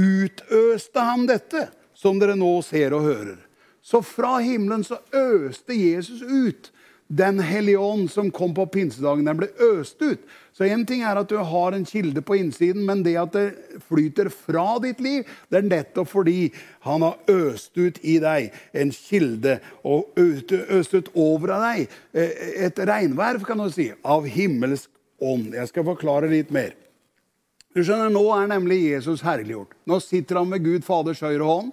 utøste 0.00 1.02
han 1.04 1.26
dette, 1.28 1.66
som 1.94 2.18
dere 2.18 2.34
nå 2.38 2.54
ser 2.64 2.94
og 2.96 3.04
hører. 3.04 3.36
Så 3.82 4.00
fra 4.06 4.38
himmelen 4.40 4.84
så 4.86 4.96
øste 5.12 5.74
Jesus 5.76 6.22
ut 6.22 6.70
Den 7.12 7.42
hellige 7.44 7.78
ånd 7.78 8.06
som 8.10 8.30
kom 8.32 8.54
på 8.56 8.64
pinsedagen. 8.72 9.26
Den 9.28 9.36
ble 9.36 9.50
øst 9.60 10.00
ut. 10.00 10.22
Så 10.56 10.64
én 10.64 10.84
ting 10.88 11.02
er 11.04 11.18
at 11.20 11.28
du 11.28 11.36
har 11.36 11.74
en 11.76 11.84
kilde 11.84 12.22
på 12.24 12.38
innsiden, 12.40 12.86
men 12.88 13.02
det 13.04 13.16
at 13.20 13.34
det 13.36 13.80
flyter 13.88 14.30
fra 14.32 14.78
ditt 14.84 15.00
liv, 15.00 15.28
det 15.52 15.60
er 15.60 15.68
nettopp 15.68 16.08
fordi 16.08 16.52
han 16.86 17.04
har 17.04 17.18
øst 17.32 17.76
ut 17.76 18.00
i 18.00 18.18
deg 18.22 18.52
en 18.72 18.92
kilde 18.96 19.58
og 19.84 20.12
øst 20.16 20.94
ut 20.94 21.12
over 21.12 21.56
av 21.56 21.66
deg 21.66 21.86
eh, 22.12 22.32
et 22.68 22.80
regnverv, 22.80 23.44
kan 23.48 23.60
du 23.60 23.68
si, 23.72 23.90
av 24.04 24.28
himmelsk 24.28 24.88
ånd. 25.20 25.52
Jeg 25.56 25.68
skal 25.68 25.88
forklare 25.88 26.32
litt 26.32 26.52
mer. 26.52 26.72
Du 27.72 27.80
skjønner, 27.80 28.12
Nå 28.12 28.26
er 28.36 28.50
nemlig 28.50 28.82
Jesus 28.90 29.24
herliggjort. 29.24 29.72
Nå 29.88 30.00
sitter 30.04 30.40
han 30.42 30.52
ved 30.52 30.64
Gud 30.64 30.84
Faders 30.84 31.22
høyre 31.24 31.48
hånd. 31.48 31.72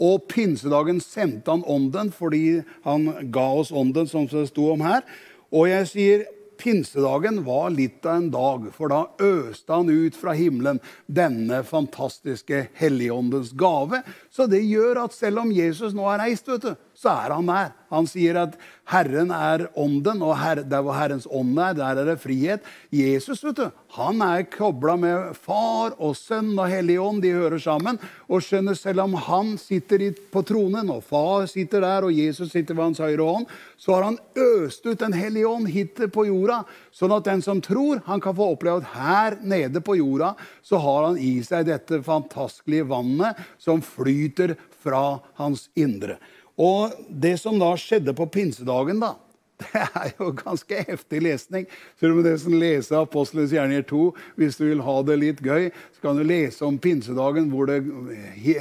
Og 0.00 0.28
pinsedagen 0.30 1.00
sendte 1.04 1.52
han 1.52 1.64
ånden 1.68 2.12
fordi 2.14 2.62
han 2.86 3.10
ga 3.34 3.48
oss 3.60 3.72
ånden, 3.72 4.08
som 4.08 4.28
det 4.30 4.48
sto 4.50 4.70
om 4.72 4.84
her. 4.84 5.04
Og 5.52 5.68
jeg 5.68 5.90
sier 5.90 6.24
pinsedagen 6.62 7.42
var 7.44 7.72
litt 7.74 8.06
av 8.06 8.20
en 8.20 8.28
dag, 8.32 8.68
for 8.74 8.92
da 8.92 9.02
øste 9.22 9.74
han 9.74 9.90
ut 9.90 10.16
fra 10.16 10.34
himmelen 10.38 10.78
denne 11.10 11.62
fantastiske 11.66 12.66
Helligåndens 12.78 13.52
gave. 13.58 14.02
Så 14.32 14.46
det 14.48 14.62
gjør 14.64 15.02
at 15.02 15.12
selv 15.12 15.42
om 15.42 15.50
Jesus 15.52 15.92
nå 15.92 16.06
er 16.08 16.22
reist, 16.22 16.46
vet 16.48 16.64
du, 16.64 16.70
så 16.96 17.10
er 17.12 17.34
han 17.34 17.48
der. 17.50 17.74
Han 17.92 18.06
sier 18.08 18.38
at 18.40 18.54
Herren 18.88 19.28
er 19.34 19.66
ånden, 19.76 20.22
og 20.24 20.32
her, 20.40 20.62
der 20.64 20.80
hvor 20.84 20.96
Herrens 20.96 21.26
ånd 21.28 21.58
er, 21.60 21.74
der 21.76 22.00
er 22.00 22.08
det 22.08 22.14
frihet. 22.22 22.64
Jesus 22.88 23.42
vet 23.44 23.58
du, 23.60 23.66
han 23.98 24.24
er 24.24 24.46
kobla 24.48 24.94
med 24.96 25.36
far 25.36 25.92
og 25.98 26.16
sønn 26.16 26.54
og 26.56 26.70
Hellig 26.72 26.96
ånd. 27.02 27.20
De 27.20 27.34
hører 27.36 27.60
sammen. 27.60 28.00
Og 28.32 28.40
skjønner, 28.44 28.78
selv 28.78 29.04
om 29.04 29.18
han 29.20 29.52
sitter 29.60 30.08
på 30.32 30.44
tronen, 30.48 30.88
og 30.94 31.04
far 31.04 31.44
sitter 31.52 31.84
der, 31.84 32.08
og 32.08 32.16
Jesus 32.16 32.54
sitter 32.54 32.78
ved 32.78 32.88
hans 32.88 33.04
høyre 33.04 33.28
hånd, 33.28 33.52
så 33.76 33.98
har 33.98 34.08
han 34.08 34.20
øst 34.32 34.86
ut 34.86 35.00
Den 35.02 35.12
hellige 35.12 35.48
ånd 35.48 35.68
hit 35.68 36.00
på 36.14 36.24
jorda, 36.30 36.62
sånn 36.92 37.14
at 37.16 37.26
den 37.28 37.42
som 37.44 37.62
tror, 37.64 38.02
han 38.06 38.20
kan 38.22 38.36
få 38.36 38.52
oppleve 38.54 38.82
at 38.82 38.92
her 38.94 39.38
nede 39.40 39.82
på 39.84 39.96
jorda 39.98 40.34
så 40.64 40.80
har 40.82 41.08
han 41.08 41.18
i 41.20 41.34
seg 41.46 41.66
dette 41.70 42.02
fantastiske 42.04 42.86
vannet 42.90 43.40
som 43.62 43.82
flyter 43.84 44.56
fra 44.82 45.20
hans 45.40 45.68
indre. 45.78 46.18
Og 46.60 46.92
det 47.08 47.38
som 47.40 47.58
da 47.60 47.72
skjedde 47.80 48.14
på 48.16 48.28
pinsedagen, 48.32 49.00
da, 49.02 49.14
det 49.62 49.82
er 49.82 50.12
jo 50.18 50.30
ganske 50.36 50.84
heftig 50.88 51.22
lesning. 51.24 51.66
Så 51.98 52.08
du 52.08 52.16
må 52.16 52.24
nesten 52.26 52.58
lese 52.60 52.98
Apostelens 52.98 53.52
gjerninger 53.54 53.84
2 53.88 54.02
hvis 54.40 54.58
du 54.58 54.64
vil 54.66 54.82
ha 54.84 54.96
det 55.06 55.18
litt 55.20 55.42
gøy. 55.44 55.68
Så 55.94 56.04
kan 56.04 56.18
du 56.18 56.24
lese 56.26 56.64
om 56.66 56.78
pinsedagen 56.82 57.50
hvor 57.52 57.70
det 57.70 57.80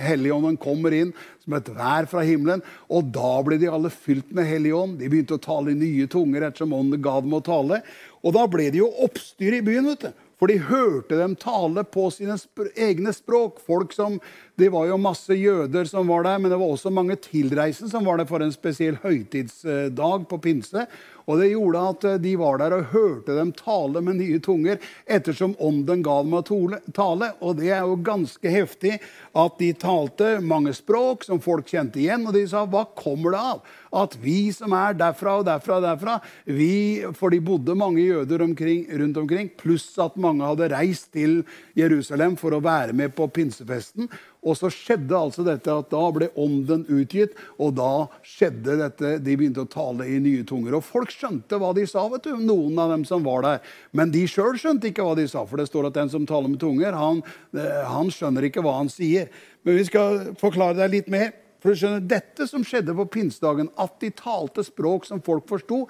Helligånden 0.01 0.59
kommer 0.61 0.95
inn 0.95 1.13
som 1.41 1.55
et 1.57 1.71
vær 1.73 2.07
fra 2.11 2.25
himmelen. 2.27 2.63
Og 2.91 3.09
da 3.15 3.33
ble 3.45 3.57
de 3.61 3.71
alle 3.71 3.91
fylt 3.93 4.29
med 4.35 4.49
Helligånd. 4.49 4.99
De 5.01 5.09
begynte 5.11 5.39
å 5.39 5.43
tale 5.43 5.73
i 5.73 5.79
nye 5.79 6.09
tunger 6.11 6.47
ettersom 6.47 6.75
ånden 6.77 7.03
ga 7.03 7.17
dem 7.23 7.37
å 7.37 7.43
tale. 7.45 7.81
Og 8.21 8.35
da 8.35 8.45
ble 8.49 8.69
det 8.71 8.81
jo 8.81 8.91
oppstyr 9.05 9.57
i 9.57 9.63
byen. 9.65 9.91
vet 9.91 10.09
du. 10.09 10.27
For 10.41 10.49
de 10.49 10.57
hørte 10.57 11.19
dem 11.19 11.35
tale 11.37 11.83
på 11.85 12.07
sine 12.09 12.33
sp 12.33 12.63
egne 12.73 13.13
språk. 13.13 13.59
Folk 13.61 13.93
som, 13.93 14.19
Det 14.57 14.71
var 14.73 14.87
jo 14.87 14.97
masse 14.97 15.33
jøder 15.33 15.85
som 15.85 16.07
var 16.07 16.23
der, 16.23 16.37
men 16.37 16.51
det 16.51 16.57
var 16.57 16.69
også 16.69 16.89
mange 16.89 17.15
tilreisende 17.15 17.89
som 17.91 18.05
var 18.05 18.17
der 18.17 18.25
for 18.25 18.41
en 18.41 18.51
spesiell 18.51 18.97
høytidsdag 19.01 20.27
på 20.29 20.41
pinse. 20.41 20.87
Og 21.27 21.41
det 21.41 21.51
gjorde 21.51 21.83
at 21.93 22.07
eh, 22.07 22.19
de 22.23 22.35
var 22.39 22.61
der 22.61 22.75
og 22.77 22.93
hørte 22.93 23.35
dem 23.37 23.53
tale 23.57 24.01
med 24.05 24.19
nye 24.21 24.39
tunger 24.43 24.79
ettersom 25.05 25.55
ånden 25.61 26.03
ga 26.05 26.17
dem 26.23 26.37
å 26.37 26.43
tale. 26.45 27.31
Og 27.41 27.59
det 27.59 27.71
er 27.73 27.85
jo 27.85 27.99
ganske 28.05 28.55
heftig 28.55 28.97
at 29.37 29.59
de 29.61 29.71
talte 29.77 30.33
mange 30.43 30.73
språk 30.75 31.25
som 31.27 31.41
folk 31.43 31.69
kjente 31.71 32.01
igjen. 32.01 32.25
Og 32.27 32.35
de 32.35 32.45
sa, 32.49 32.65
hva 32.65 32.85
kommer 32.97 33.35
det 33.35 33.43
av? 33.51 33.61
At 34.01 34.15
vi 34.23 34.53
som 34.55 34.71
er 34.75 34.95
derfra 34.95 35.37
og 35.41 35.47
derfra 35.49 35.81
og 35.81 35.83
derfra 35.83 36.17
vi, 36.47 37.03
For 37.17 37.33
de 37.33 37.41
bodde 37.43 37.75
mange 37.75 38.05
jøder 38.05 38.45
omkring, 38.45 38.85
rundt 38.87 39.19
omkring, 39.19 39.51
pluss 39.59 39.89
at 40.01 40.15
mange 40.21 40.47
hadde 40.47 40.71
reist 40.71 41.11
til 41.15 41.41
Jerusalem 41.77 42.37
for 42.39 42.55
å 42.55 42.63
være 42.63 42.95
med 42.95 43.15
på 43.17 43.27
pinsefesten. 43.35 44.07
Og 44.41 44.57
så 44.57 44.71
skjedde 44.73 45.17
altså 45.17 45.43
dette 45.45 45.73
at 45.73 45.91
da 45.91 46.01
ble 46.13 46.31
ånden 46.39 46.87
utgitt, 46.89 47.35
og 47.61 47.75
da 47.77 48.07
skjedde 48.25 48.79
dette 48.79 49.11
De 49.21 49.35
begynte 49.37 49.65
å 49.65 49.69
tale 49.69 50.07
i 50.09 50.17
nye 50.23 50.45
tunger. 50.47 50.77
Og 50.77 50.85
folk 50.85 51.10
skjønte 51.11 51.59
hva 51.59 51.71
de 51.77 51.83
sa, 51.89 52.05
vet 52.11 52.25
du, 52.25 52.31
noen 52.39 52.79
av 52.81 52.93
dem 52.93 53.03
som 53.07 53.23
var 53.25 53.45
der. 53.45 53.59
Men 53.97 54.13
de 54.13 54.23
sjøl 54.29 54.57
skjønte 54.59 54.89
ikke 54.89 55.05
hva 55.05 55.13
de 55.19 55.27
sa, 55.29 55.43
for 55.47 55.61
det 55.61 55.67
står 55.69 55.89
at 55.89 55.99
den 55.99 56.11
som 56.13 56.25
taler 56.29 56.51
med 56.51 56.61
tunger, 56.63 56.97
han, 56.97 57.21
eh, 57.57 57.83
han 57.87 58.11
skjønner 58.13 58.47
ikke 58.47 58.63
hva 58.65 58.77
han 58.79 58.91
sier. 58.91 59.29
Men 59.67 59.77
vi 59.77 59.85
skal 59.89 60.33
forklare 60.41 60.79
deg 60.79 60.95
litt 60.95 61.13
mer. 61.13 61.31
For 61.61 61.71
du 61.71 61.81
skjønner, 61.81 62.07
Dette 62.09 62.47
som 62.49 62.65
skjedde 62.65 62.95
på 62.97 63.09
pinsedagen, 63.19 63.69
at 63.77 63.99
de 64.01 64.09
talte 64.17 64.65
språk 64.65 65.05
som 65.05 65.21
folk 65.21 65.45
forsto, 65.49 65.83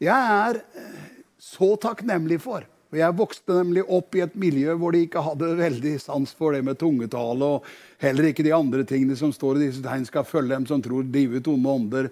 jeg 0.00 0.14
er 0.14 0.62
eh, 0.62 1.06
så 1.38 1.74
takknemlig 1.80 2.40
for. 2.42 2.64
Og 2.88 2.96
Jeg 2.96 3.16
vokste 3.18 3.52
nemlig 3.52 3.82
opp 3.84 4.16
i 4.16 4.22
et 4.24 4.36
miljø 4.40 4.72
hvor 4.80 4.94
de 4.94 5.02
ikke 5.04 5.20
hadde 5.20 5.50
veldig 5.58 5.92
sans 6.00 6.30
for 6.32 6.56
det 6.56 6.62
med 6.64 6.78
tungetale. 6.80 7.44
Og 7.44 8.00
heller 8.00 8.30
ikke 8.30 8.46
de 8.46 8.54
andre 8.56 8.84
tingene 8.88 9.16
som 9.18 9.32
står 9.34 9.58
i 9.58 9.66
disse 9.66 9.84
tegn 9.84 10.06
skal 10.08 10.24
følge 10.24 10.54
dem 10.54 10.64
som 10.70 10.80
tror, 10.84 11.04
drive 11.04 11.42
ut 11.42 11.50
onde 11.52 11.74
ånder, 11.74 12.10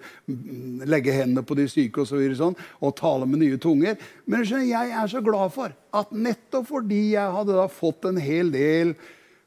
legge 0.85 1.15
hendene 1.15 1.41
på 1.41 1.57
de 1.57 1.65
syke 1.71 2.03
og 2.03 2.09
så 2.09 2.21
sånn, 2.37 2.57
og 2.77 2.95
tale 2.99 3.25
med 3.25 3.41
nye 3.41 3.57
tunger. 3.57 3.97
Men 4.29 4.45
jeg 4.45 4.93
er 4.93 5.09
så 5.09 5.23
glad 5.25 5.55
for 5.55 5.73
at 5.73 6.13
nettopp 6.13 6.69
fordi 6.69 7.03
jeg 7.15 7.37
hadde 7.39 7.57
da 7.57 7.69
fått 7.71 8.05
en 8.05 8.21
hel 8.21 8.53
del 8.53 8.93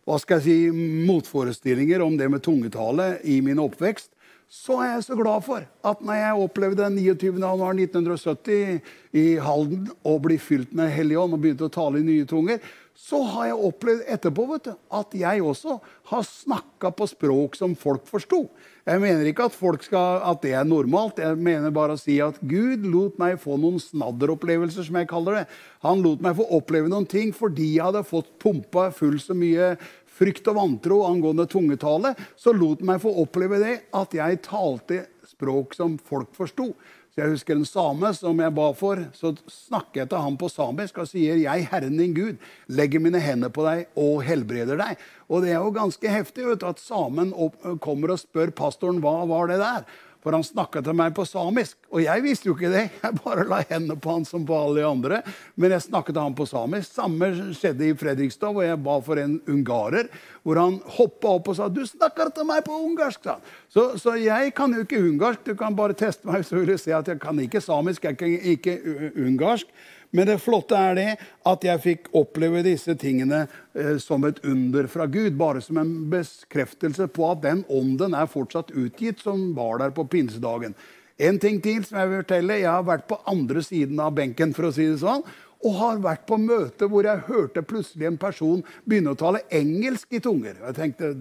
hva 0.08 0.16
skal 0.18 0.40
jeg 0.40 0.46
si, 0.48 0.86
motforestillinger 1.06 2.02
om 2.02 2.16
det 2.18 2.26
med 2.32 2.42
tungetale 2.42 3.20
i 3.28 3.36
min 3.44 3.60
oppvekst, 3.62 4.10
så 4.50 4.80
er 4.82 4.88
jeg 4.96 5.04
så 5.06 5.14
glad 5.14 5.44
for 5.46 5.62
at 5.62 6.00
når 6.02 6.16
jeg 6.18 6.44
opplevde 6.44 6.88
29.1.1970 6.96 8.80
i 9.14 9.38
Halden 9.38 9.86
å 10.02 10.16
bli 10.22 10.40
fylt 10.42 10.72
med 10.74 10.90
Hellig 10.90 11.20
Ånd 11.22 11.36
og 11.36 11.42
begynte 11.44 11.68
å 11.68 11.70
tale 11.70 12.00
i 12.00 12.06
nye 12.06 12.26
tunger, 12.26 12.58
så 13.00 13.22
har 13.30 13.46
jeg 13.48 13.68
opplevd 13.70 14.08
etterpå 14.10 14.44
du, 14.66 14.72
at 14.74 15.14
jeg 15.16 15.40
også 15.46 15.78
har 16.10 16.26
snakka 16.26 16.90
på 16.98 17.06
språk 17.08 17.54
som 17.56 17.78
folk 17.78 18.04
forsto. 18.10 18.42
Jeg 18.90 19.00
mener 19.00 19.28
ikke 19.28 19.46
at, 19.46 19.56
skal, 19.84 20.18
at, 20.26 20.42
det 20.42 20.52
er 20.58 20.66
normalt. 20.66 21.22
Jeg 21.22 21.38
mener 21.38 21.72
bare 21.72 21.94
å 21.94 22.00
si 22.00 22.18
at 22.24 22.40
Gud 22.42 22.84
lot 22.90 23.18
meg 23.22 23.38
få 23.40 23.56
noen 23.60 23.78
snadderopplevelser, 23.80 24.88
som 24.88 24.98
jeg 24.98 25.08
kaller 25.08 25.40
det. 25.40 25.46
Han 25.86 26.02
lot 26.04 26.20
meg 26.24 26.36
få 26.36 26.48
oppleve 26.58 26.90
noen 26.90 27.06
ting 27.08 27.30
fordi 27.36 27.76
jeg 27.76 27.86
hadde 27.86 28.02
fått 28.08 28.34
pumpa 28.42 28.88
full 28.96 29.20
så 29.22 29.36
mye 29.36 29.76
frykt 30.20 30.48
og 30.52 30.58
vantro 30.60 31.02
angående 31.08 31.48
tungetale, 31.50 32.14
så 32.36 32.52
lot 32.52 32.84
meg 32.84 33.00
få 33.02 33.12
oppleve 33.22 33.60
det 33.62 33.76
at 33.96 34.16
jeg 34.16 34.42
talte 34.44 35.04
språk 35.30 35.76
som 35.78 35.96
folk 35.96 36.34
forsto. 36.36 36.72
Så 37.10 37.24
Jeg 37.24 37.32
husker 37.32 37.56
en 37.58 37.66
same 37.66 38.12
som 38.14 38.38
jeg 38.38 38.54
ba 38.54 38.68
for. 38.78 39.00
Så 39.16 39.32
snakker 39.50 40.04
jeg 40.04 40.10
til 40.12 40.22
ham 40.22 40.36
på 40.38 40.48
samisk 40.48 40.98
og 40.98 41.08
sier, 41.10 41.34
'Jeg, 41.34 41.66
Herren 41.66 41.96
din 41.98 42.14
Gud, 42.14 42.36
legger 42.68 43.00
mine 43.00 43.18
hender 43.18 43.48
på 43.48 43.64
deg 43.66 43.88
og 43.96 44.22
helbreder 44.22 44.78
deg'. 44.78 44.96
Og 45.28 45.42
det 45.42 45.50
er 45.50 45.58
jo 45.58 45.74
ganske 45.74 46.08
heftig 46.08 46.46
vet 46.46 46.60
du, 46.60 46.66
at 46.66 46.78
samen 46.78 47.32
kommer 47.80 48.12
og 48.12 48.18
spør 48.18 48.54
pastoren 48.54 49.00
hva 49.00 49.26
var 49.26 49.48
det 49.48 49.58
der. 49.58 49.84
For 50.20 50.36
han 50.36 50.44
snakka 50.44 50.82
til 50.84 50.96
meg 50.96 51.14
på 51.16 51.24
samisk. 51.24 51.78
Og 51.88 52.02
jeg 52.04 52.22
visste 52.24 52.50
jo 52.50 52.54
ikke 52.56 52.72
det. 52.72 52.82
Jeg 53.00 53.16
bare 53.22 53.46
la 53.48 53.62
hendene 53.70 53.96
på 54.00 54.12
han 54.12 54.26
som 54.28 54.44
på 54.46 54.56
alle 54.56 54.82
de 54.82 54.88
andre. 54.88 55.20
Men 55.56 55.72
jeg 55.72 55.86
snakket 55.86 56.16
til 56.16 56.22
han 56.22 56.36
på 56.36 56.46
samisk. 56.48 56.92
Samme 56.92 57.30
skjedde 57.56 57.88
i 57.88 57.96
Fredrikstad, 57.96 58.52
hvor 58.52 58.66
jeg 58.66 58.80
ba 58.84 58.98
for 59.04 59.20
en 59.22 59.38
ungarer. 59.48 60.10
Hvor 60.44 60.60
han 60.60 60.76
hoppa 60.98 61.36
opp 61.38 61.48
og 61.48 61.56
sa 61.56 61.68
'Du 61.68 61.86
snakker 61.86 62.28
til 62.34 62.44
meg 62.44 62.64
på 62.64 62.76
ungarsk', 62.76 63.24
sa 63.24 63.38
Så, 63.68 63.98
så, 63.98 64.14
jeg 64.18 64.54
kan 64.54 64.74
jo 64.74 64.80
ikke 64.80 64.98
ungarsk. 64.98 65.46
Du 65.46 65.54
kan 65.54 65.76
bare 65.76 65.92
teste 65.92 66.26
meg, 66.26 66.44
så 66.44 66.56
vil 66.56 66.66
du 66.66 66.78
se 66.78 66.92
at 66.92 67.08
jeg 67.08 67.20
kan 67.20 67.38
ikke 67.38 67.60
samisk. 67.60 68.04
Jeg 68.04 68.18
kan 68.18 68.28
ikke 68.28 69.12
ungarsk. 69.16 69.66
Men 70.10 70.26
det 70.26 70.40
flotte 70.42 70.74
er 70.74 70.96
det 70.98 71.08
at 71.46 71.64
jeg 71.64 71.82
fikk 71.84 72.08
oppleve 72.18 72.64
disse 72.66 72.96
tingene 72.98 73.44
eh, 73.46 73.96
som 74.02 74.24
et 74.26 74.40
under 74.46 74.88
fra 74.90 75.06
Gud. 75.06 75.36
Bare 75.38 75.62
som 75.62 75.78
en 75.78 75.92
bekreftelse 76.10 77.06
på 77.14 77.28
at 77.30 77.44
den 77.44 77.62
ånden 77.70 78.16
er 78.18 78.30
fortsatt 78.30 78.72
utgitt, 78.74 79.22
som 79.22 79.52
var 79.54 79.78
der 79.82 79.94
på 79.94 80.06
pinsedagen. 80.10 80.74
En 81.20 81.38
ting 81.38 81.60
til 81.62 81.84
som 81.84 82.00
jeg 82.00 82.10
vil 82.10 82.22
fortelle. 82.24 82.58
Jeg 82.62 82.72
har 82.72 82.88
vært 82.88 83.06
på 83.10 83.20
andre 83.30 83.62
siden 83.62 84.00
av 84.02 84.16
benken, 84.16 84.54
for 84.56 84.70
å 84.70 84.74
si 84.74 84.88
det 84.88 84.98
sånn. 85.02 85.22
Og 85.60 85.76
har 85.76 86.00
vært 86.00 86.24
på 86.26 86.38
møte 86.40 86.88
hvor 86.88 87.04
jeg 87.04 87.26
hørte 87.28 87.62
plutselig 87.68 88.08
en 88.08 88.20
person 88.20 88.64
begynne 88.88 89.12
å 89.12 89.20
tale 89.20 89.44
engelsk 89.52 90.16
i 90.16 90.22
tunger. 90.24 90.56
Jeg 90.64 90.78
tenkte 90.78 91.12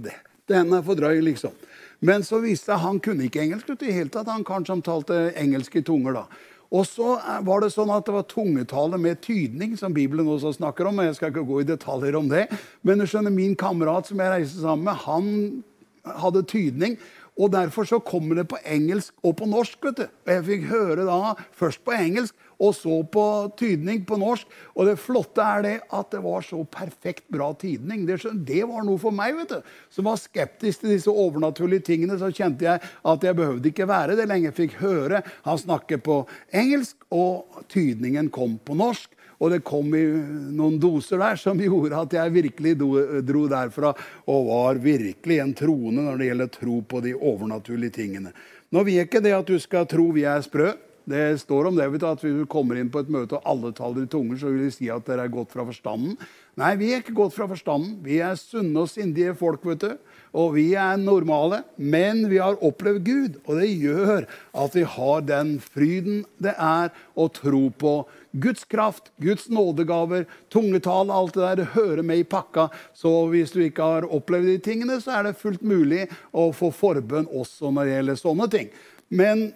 den 0.49 0.73
er 0.73 0.85
for 0.85 0.97
drøy, 0.97 1.19
liksom. 1.21 1.53
Men 1.99 2.23
så 2.23 2.39
viste 2.41 2.71
jeg 2.71 2.81
han 2.81 3.01
kunne 3.03 3.27
ikke 3.27 3.43
engelsk. 3.43 3.69
i 3.83 3.91
hele 3.91 4.09
tatt. 4.09 4.31
Han 4.31 4.47
kanskje 4.47 4.81
talte 4.81 5.17
engelsk 5.35 5.75
i 5.75 5.83
tunger 5.83 6.15
da. 6.15 6.23
Og 6.69 6.85
så 6.85 7.15
var 7.45 7.63
det 7.63 7.71
sånn 7.73 7.89
at 7.89 8.05
det 8.05 8.13
var 8.13 8.27
tungetale 8.29 8.99
med 9.01 9.21
tydning, 9.25 9.73
som 9.77 9.93
Bibelen 9.93 10.27
også 10.29 10.51
snakker 10.53 10.89
om. 10.89 10.99
og 11.01 11.07
Jeg 11.07 11.15
skal 11.17 11.31
ikke 11.33 11.47
gå 11.47 11.61
i 11.63 11.69
detaljer 11.69 12.17
om 12.19 12.29
det. 12.29 12.45
Men 12.85 13.01
du 13.01 13.07
skjønner, 13.09 13.33
min 13.33 13.55
kamerat 13.57 14.09
som 14.09 14.21
jeg 14.21 14.33
reiste 14.35 14.61
sammen 14.61 14.85
med, 14.85 15.01
han 15.07 16.19
hadde 16.21 16.45
tydning. 16.45 16.99
Og 17.39 17.53
Derfor 17.53 17.87
så 17.87 18.01
kommer 18.03 18.35
det 18.35 18.49
på 18.51 18.59
engelsk 18.67 19.13
og 19.23 19.37
på 19.39 19.47
norsk. 19.49 19.79
vet 19.81 19.97
du. 19.97 20.05
Og 20.05 20.33
Jeg 20.33 20.45
fikk 20.45 20.69
høre 20.69 21.07
da 21.07 21.33
først 21.57 21.81
på 21.85 21.95
engelsk, 21.95 22.35
og 22.59 22.73
så 22.75 22.99
på 23.07 23.25
tydning 23.59 24.01
på 24.07 24.17
norsk. 24.19 24.47
Og 24.75 24.89
det 24.89 24.97
flotte 24.99 25.43
er 25.43 25.65
det 25.65 25.75
at 25.95 26.09
det 26.11 26.21
var 26.23 26.43
så 26.45 26.59
perfekt 26.67 27.27
bra 27.31 27.51
tydning. 27.55 28.03
Det, 28.07 28.19
det 28.47 28.63
var 28.67 28.83
noe 28.87 28.99
for 29.01 29.15
meg, 29.15 29.37
vet 29.37 29.53
du. 29.53 29.69
Som 29.93 30.09
var 30.09 30.19
skeptisk 30.19 30.83
til 30.83 30.95
disse 30.95 31.11
overnaturlige 31.11 31.87
tingene. 31.91 32.19
Så 32.19 32.33
kjente 32.35 32.67
jeg 32.67 32.83
at 32.83 33.23
jeg 33.23 33.37
behøvde 33.37 33.71
ikke 33.71 33.87
være 33.89 34.17
det 34.19 34.27
lenge. 34.27 34.49
Jeg 34.49 34.59
fikk 34.59 34.81
høre 34.81 35.23
han 35.45 35.61
snakke 35.61 36.01
på 36.03 36.25
engelsk, 36.51 36.97
og 37.15 37.63
tydningen 37.71 38.27
kom 38.33 38.59
på 38.65 38.75
norsk. 38.77 39.15
Og 39.39 39.53
det 39.53 39.61
kom 39.63 39.93
noen 39.95 40.75
doser 40.83 41.21
der 41.21 41.39
som 41.39 41.59
gjorde 41.63 42.03
at 42.03 42.15
jeg 42.17 42.35
virkelig 42.35 42.75
dro 42.75 43.45
derfra 43.47 43.93
og 44.27 44.51
var 44.51 44.83
virkelig 44.83 45.39
en 45.39 45.55
troende 45.55 46.03
når 46.09 46.19
det 46.19 46.29
gjelder 46.31 46.53
tro 46.59 46.81
på 46.83 47.03
de 47.07 47.15
overnaturlige 47.15 47.95
tingene. 48.01 48.35
Nå 48.69 48.83
vil 48.85 48.99
ikke 49.01 49.23
det 49.23 49.33
at 49.33 49.47
du 49.47 49.55
skal 49.61 49.87
tro 49.89 50.09
vi 50.13 50.27
er 50.27 50.43
sprø. 50.45 50.73
Det 51.09 51.39
står 51.41 51.71
om 51.71 51.77
det 51.77 51.87
vet 51.89 52.03
du, 52.03 52.05
at 52.05 52.21
hvis 52.21 52.35
du 52.37 52.45
kommer 52.49 52.77
inn 52.77 52.91
på 52.93 53.01
et 53.01 53.09
møte 53.09 53.39
og 53.39 53.47
alle 53.49 53.71
taler 53.73 54.05
i 54.05 54.09
tunger, 54.11 54.37
så 54.37 54.51
vil 54.51 54.67
de 54.67 54.73
si 54.73 54.91
at 54.93 55.07
dere 55.07 55.25
er 55.25 55.33
gått 55.33 55.55
fra 55.55 55.63
forstanden. 55.65 56.19
Nei, 56.59 56.73
vi 56.77 56.89
er 56.91 57.01
ikke 57.01 57.15
gått 57.17 57.33
fra 57.33 57.47
forstanden. 57.49 57.95
Vi 58.05 58.19
er 58.21 58.35
sunne 58.37 58.83
og 58.83 58.91
sindige 58.91 59.33
folk. 59.37 59.63
vet 59.65 59.81
du. 59.81 59.93
Og 60.37 60.51
vi 60.57 60.67
er 60.77 60.99
normale, 61.01 61.63
men 61.77 62.27
vi 62.29 62.37
har 62.37 62.59
opplevd 62.61 63.05
Gud. 63.07 63.39
Og 63.47 63.57
det 63.57 63.69
gjør 63.71 64.27
at 64.53 64.75
vi 64.77 64.83
har 64.83 65.23
den 65.25 65.55
fryden 65.63 66.19
det 66.37 66.53
er 66.53 66.91
å 67.15 67.25
tro 67.33 67.69
på 67.71 67.93
Guds 68.37 68.67
kraft, 68.69 69.09
Guds 69.17 69.47
nådegaver, 69.49 70.27
tungetall, 70.53 71.09
alt 71.09 71.33
det 71.33 71.47
der. 71.47 71.71
Hører 71.73 72.03
med 72.05 72.21
i 72.21 72.27
pakka. 72.27 72.67
Så 72.93 73.09
hvis 73.31 73.55
du 73.55 73.63
ikke 73.63 73.87
har 73.95 74.05
opplevd 74.05 74.51
de 74.51 74.59
tingene, 74.61 74.99
så 75.01 75.17
er 75.17 75.29
det 75.29 75.39
fullt 75.41 75.65
mulig 75.65 76.05
å 76.29 76.51
få 76.53 76.69
forbønn 76.75 77.31
også 77.33 77.73
når 77.73 77.89
det 77.89 77.97
gjelder 77.97 78.21
sånne 78.21 78.49
ting. 78.53 78.69
Men 79.09 79.47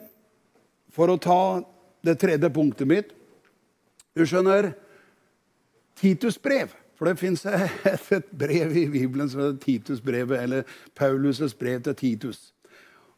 for 0.93 1.09
å 1.09 1.19
ta 1.21 1.41
det 2.03 2.19
tredje 2.21 2.49
punktet 2.53 2.89
mitt 2.89 3.13
Du 4.13 4.21
skjønner 4.29 4.73
Titus 5.97 6.37
brev. 6.37 6.73
For 6.97 7.09
det 7.09 7.19
fins 7.19 7.45
et 7.45 8.29
brev 8.31 8.75
i 8.77 8.85
Bibelen 8.87 9.29
som 9.29 9.41
heter 9.41 9.59
Titusbrevet, 9.59 10.43
eller 10.43 10.63
Paulus' 10.95 11.55
brev 11.57 11.81
til 11.83 11.95
Titus. 11.95 12.53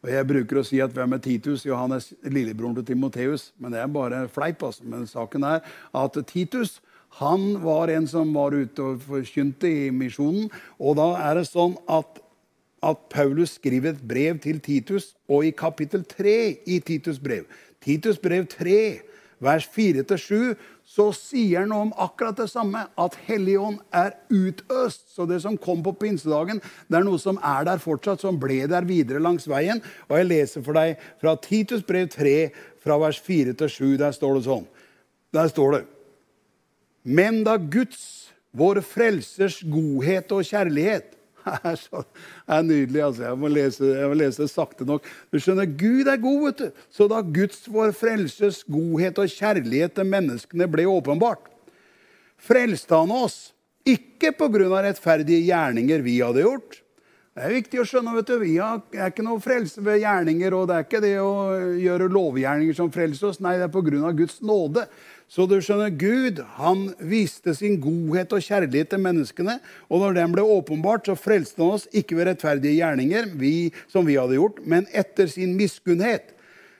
Og 0.02 0.10
Jeg 0.12 0.26
bruker 0.28 0.60
å 0.60 0.64
si 0.66 0.80
at 0.82 0.94
hvem 0.94 1.16
er 1.16 1.22
Titus? 1.22 1.64
Jo, 1.66 1.76
han 1.78 1.96
er 1.96 2.04
lillebroren 2.30 2.76
til 2.78 2.86
Timoteus. 2.92 3.50
Men 3.58 3.74
det 3.74 3.80
er 3.82 3.92
bare 3.92 4.28
fleip. 4.28 4.62
altså. 4.62 4.84
Men 4.84 5.06
saken 5.06 5.44
er 5.44 5.60
at 5.94 6.18
Titus 6.26 6.80
han 7.16 7.62
var 7.62 7.88
en 7.88 8.06
som 8.06 8.32
var 8.34 8.52
ute 8.52 8.82
og 8.82 9.02
forkynte 9.06 9.68
i 9.68 9.90
misjonen. 9.90 10.50
Og 10.78 10.98
da 10.98 11.12
er 11.30 11.38
det 11.38 11.46
sånn 11.48 11.78
at, 11.88 12.20
at 12.84 13.06
Paulus 13.12 13.56
skriver 13.56 13.94
et 13.94 14.02
brev 14.02 14.42
til 14.44 14.60
Titus, 14.60 15.14
og 15.28 15.46
i 15.46 15.54
kapittel 15.56 16.04
3 16.04 16.36
i 16.66 16.80
Titus 16.84 17.18
brev 17.22 17.46
Titus 17.84 18.18
brev 18.22 18.46
3, 18.50 18.78
vers 19.42 19.66
4-7, 19.74 20.54
så 20.86 21.08
sier 21.16 21.64
han 21.64 21.72
om 21.74 21.90
akkurat 22.00 22.38
det 22.38 22.48
samme. 22.50 22.84
At 22.98 23.16
Helligånd 23.26 23.80
er 23.94 24.14
utøst. 24.30 25.08
Så 25.12 25.26
det 25.28 25.40
som 25.44 25.58
kom 25.58 25.82
på 25.84 25.94
pinsedagen, 25.98 26.62
det 26.88 27.00
er 27.00 27.06
noe 27.06 27.20
som 27.20 27.40
er 27.44 27.66
der 27.68 27.82
fortsatt, 27.82 28.22
som 28.22 28.38
ble 28.40 28.62
der 28.70 28.86
videre 28.88 29.22
langs 29.22 29.48
veien. 29.50 29.82
Og 30.08 30.16
jeg 30.20 30.30
leser 30.30 30.64
for 30.66 30.78
deg 30.78 31.02
fra 31.22 31.36
Titus 31.42 31.84
brev 31.86 32.08
3, 32.14 32.36
fra 32.82 33.00
vers 33.02 33.20
4-7. 33.22 33.96
Der 34.00 34.14
står 34.14 34.38
det 34.38 34.46
sånn. 34.46 34.66
Der 35.34 35.50
står 35.50 35.74
det 35.74 35.84
Men 37.02 37.42
da 37.46 37.56
Guds, 37.56 38.30
vår 38.56 38.80
frelsers 38.82 39.60
godhet 39.68 40.32
og 40.32 40.46
kjærlighet 40.46 41.15
er 41.70 41.76
så 41.80 42.02
er 42.46 42.62
nydelig. 42.66 43.02
altså. 43.08 43.26
Jeg 43.28 43.40
må, 43.40 43.50
lese, 43.52 43.90
jeg 44.00 44.10
må 44.10 44.18
lese 44.18 44.44
det 44.44 44.52
sakte 44.52 44.86
nok. 44.88 45.06
Du 45.32 45.38
skjønner, 45.40 45.68
Gud 45.78 46.10
er 46.10 46.22
god, 46.22 46.40
vet 46.46 46.62
du. 46.62 46.86
Så 46.92 47.08
da 47.10 47.20
Guds 47.22 47.66
vår 47.72 47.92
frelses 47.96 48.62
godhet 48.70 49.20
og 49.22 49.30
kjærlighet 49.32 49.96
til 49.96 50.08
menneskene 50.10 50.70
ble 50.70 50.88
åpenbart, 50.90 51.52
frelste 52.36 52.98
han 52.98 53.14
oss. 53.14 53.52
Ikke 53.86 54.32
pga. 54.34 54.82
rettferdige 54.82 55.46
gjerninger 55.46 56.02
vi 56.02 56.18
hadde 56.20 56.42
gjort. 56.42 56.82
Det 57.36 57.44
er 57.44 57.52
viktig 57.52 57.80
å 57.82 57.84
skjønne. 57.84 58.14
vet 58.16 58.30
du, 58.30 58.38
Vi 58.40 58.56
er 58.56 59.10
ikke 59.10 59.22
noe 59.22 59.40
frelse 59.44 59.82
ved 59.84 60.00
gjerninger, 60.00 60.54
og 60.56 60.68
det 60.68 60.76
er 60.76 60.86
ikke 60.86 61.02
det 61.04 61.16
å 61.20 61.34
gjøre 61.76 62.08
lovgjerninger 62.08 62.74
som 62.74 62.88
frelser 62.90 63.28
oss. 63.28 63.42
Nei, 63.44 63.58
det 63.60 63.68
er 63.68 63.74
pga. 63.74 64.12
Guds 64.16 64.40
nåde. 64.40 64.86
Så 65.26 65.48
du 65.50 65.56
skjønner, 65.58 65.90
Gud 65.90 66.38
han 66.54 66.84
viste 67.02 67.50
sin 67.58 67.80
godhet 67.82 68.30
og 68.36 68.44
kjærlighet 68.46 68.92
til 68.92 69.02
menneskene. 69.02 69.56
Og 69.90 70.04
når 70.04 70.14
den 70.20 70.36
ble 70.36 70.44
åpenbart, 70.46 71.08
så 71.08 71.16
frelste 71.18 71.64
han 71.64 71.74
oss 71.74 71.88
ikke 71.90 72.18
ved 72.18 72.30
rettferdige 72.30 72.78
gjerninger, 72.78 73.32
vi, 73.34 73.72
som 73.90 74.06
vi 74.06 74.18
hadde 74.20 74.38
gjort, 74.38 74.62
men 74.62 74.86
etter 74.94 75.26
sin 75.30 75.56
miskunnhet. 75.58 76.30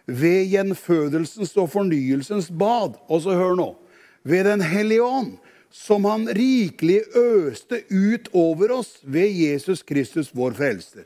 Ved 0.06 0.46
gjenfødelsens 0.52 1.56
og 1.58 1.72
fornyelsens 1.72 2.52
bad. 2.54 2.94
Og 3.10 3.24
så 3.26 3.34
hør 3.34 3.58
nå. 3.58 3.72
Ved 4.22 4.46
Den 4.46 4.62
hellige 4.62 5.02
ånd, 5.02 5.34
som 5.70 6.06
han 6.06 6.28
rikelig 6.30 7.02
øste 7.18 7.82
ut 7.90 8.30
over 8.32 8.78
oss 8.78 9.00
ved 9.02 9.28
Jesus 9.34 9.82
Kristus, 9.82 10.30
vår 10.34 10.54
frelser. 10.54 11.04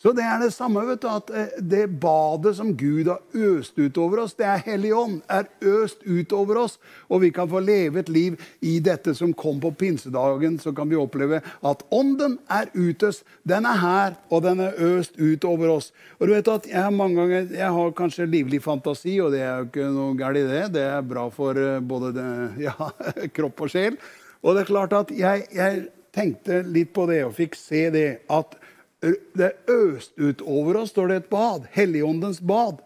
Så 0.00 0.14
det 0.16 0.24
er 0.24 0.38
det 0.40 0.54
samme, 0.54 0.80
vet 0.88 1.02
du, 1.02 1.08
at 1.12 1.30
eh, 1.36 1.56
det 1.60 1.82
badet 2.00 2.54
som 2.56 2.70
Gud 2.72 3.10
har 3.10 3.18
øst 3.36 3.76
utover 3.76 4.22
oss, 4.22 4.32
det 4.38 4.46
er 4.48 4.62
Hellig 4.64 4.94
Ånd, 4.96 5.18
er 5.28 5.50
øst 5.60 6.06
utover 6.08 6.56
oss. 6.62 6.78
Og 7.12 7.20
vi 7.20 7.28
kan 7.36 7.50
få 7.50 7.60
leve 7.60 8.00
et 8.00 8.08
liv 8.08 8.38
i 8.64 8.78
dette 8.80 9.12
som 9.18 9.34
kom 9.36 9.60
på 9.60 9.74
pinsedagen. 9.76 10.56
Så 10.62 10.72
kan 10.72 10.88
vi 10.88 10.96
oppleve 10.96 11.42
at 11.44 11.84
Ånden 11.92 12.38
er 12.48 12.72
utøst. 12.72 13.26
Den 13.44 13.68
er 13.68 13.76
her, 13.82 14.16
og 14.32 14.40
den 14.46 14.64
er 14.64 14.80
øst 14.80 15.20
utover 15.20 15.74
oss. 15.74 15.92
Og 16.16 16.28
du 16.28 16.32
vet 16.32 16.48
at 16.48 16.70
Jeg 16.70 16.82
har 16.82 16.90
mange 16.90 17.20
ganger, 17.20 17.52
jeg 17.52 17.72
har 17.72 17.92
kanskje 17.92 18.26
livlig 18.26 18.62
fantasi, 18.62 19.18
og 19.20 19.32
det 19.32 19.44
er 19.44 19.58
jo 19.58 19.68
ikke 19.68 19.92
noe 19.92 20.16
galt 20.16 20.40
i 20.40 20.48
det. 20.48 20.64
Det 20.80 20.86
er 20.86 21.04
bra 21.04 21.28
for 21.28 21.60
eh, 21.60 21.80
både 21.80 22.14
det, 22.16 22.28
ja, 22.70 22.90
kropp 23.36 23.60
og 23.60 23.76
sjel. 23.76 24.00
Og 24.40 24.56
det 24.56 24.64
er 24.64 24.72
klart 24.72 24.96
at 24.96 25.12
jeg, 25.12 25.44
jeg 25.52 25.86
tenkte 26.16 26.62
litt 26.64 26.94
på 26.96 27.04
det 27.10 27.20
og 27.26 27.36
fikk 27.36 27.58
se 27.58 27.90
det 27.92 28.08
at 28.32 28.56
det 29.00 29.46
er 29.46 29.72
øst 29.72 30.12
ut 30.20 30.42
over 30.44 30.82
oss, 30.82 30.92
står 30.92 31.08
det 31.08 31.16
et 31.16 31.30
bad. 31.32 31.66
Helligåndens 31.72 32.40
bad. 32.40 32.82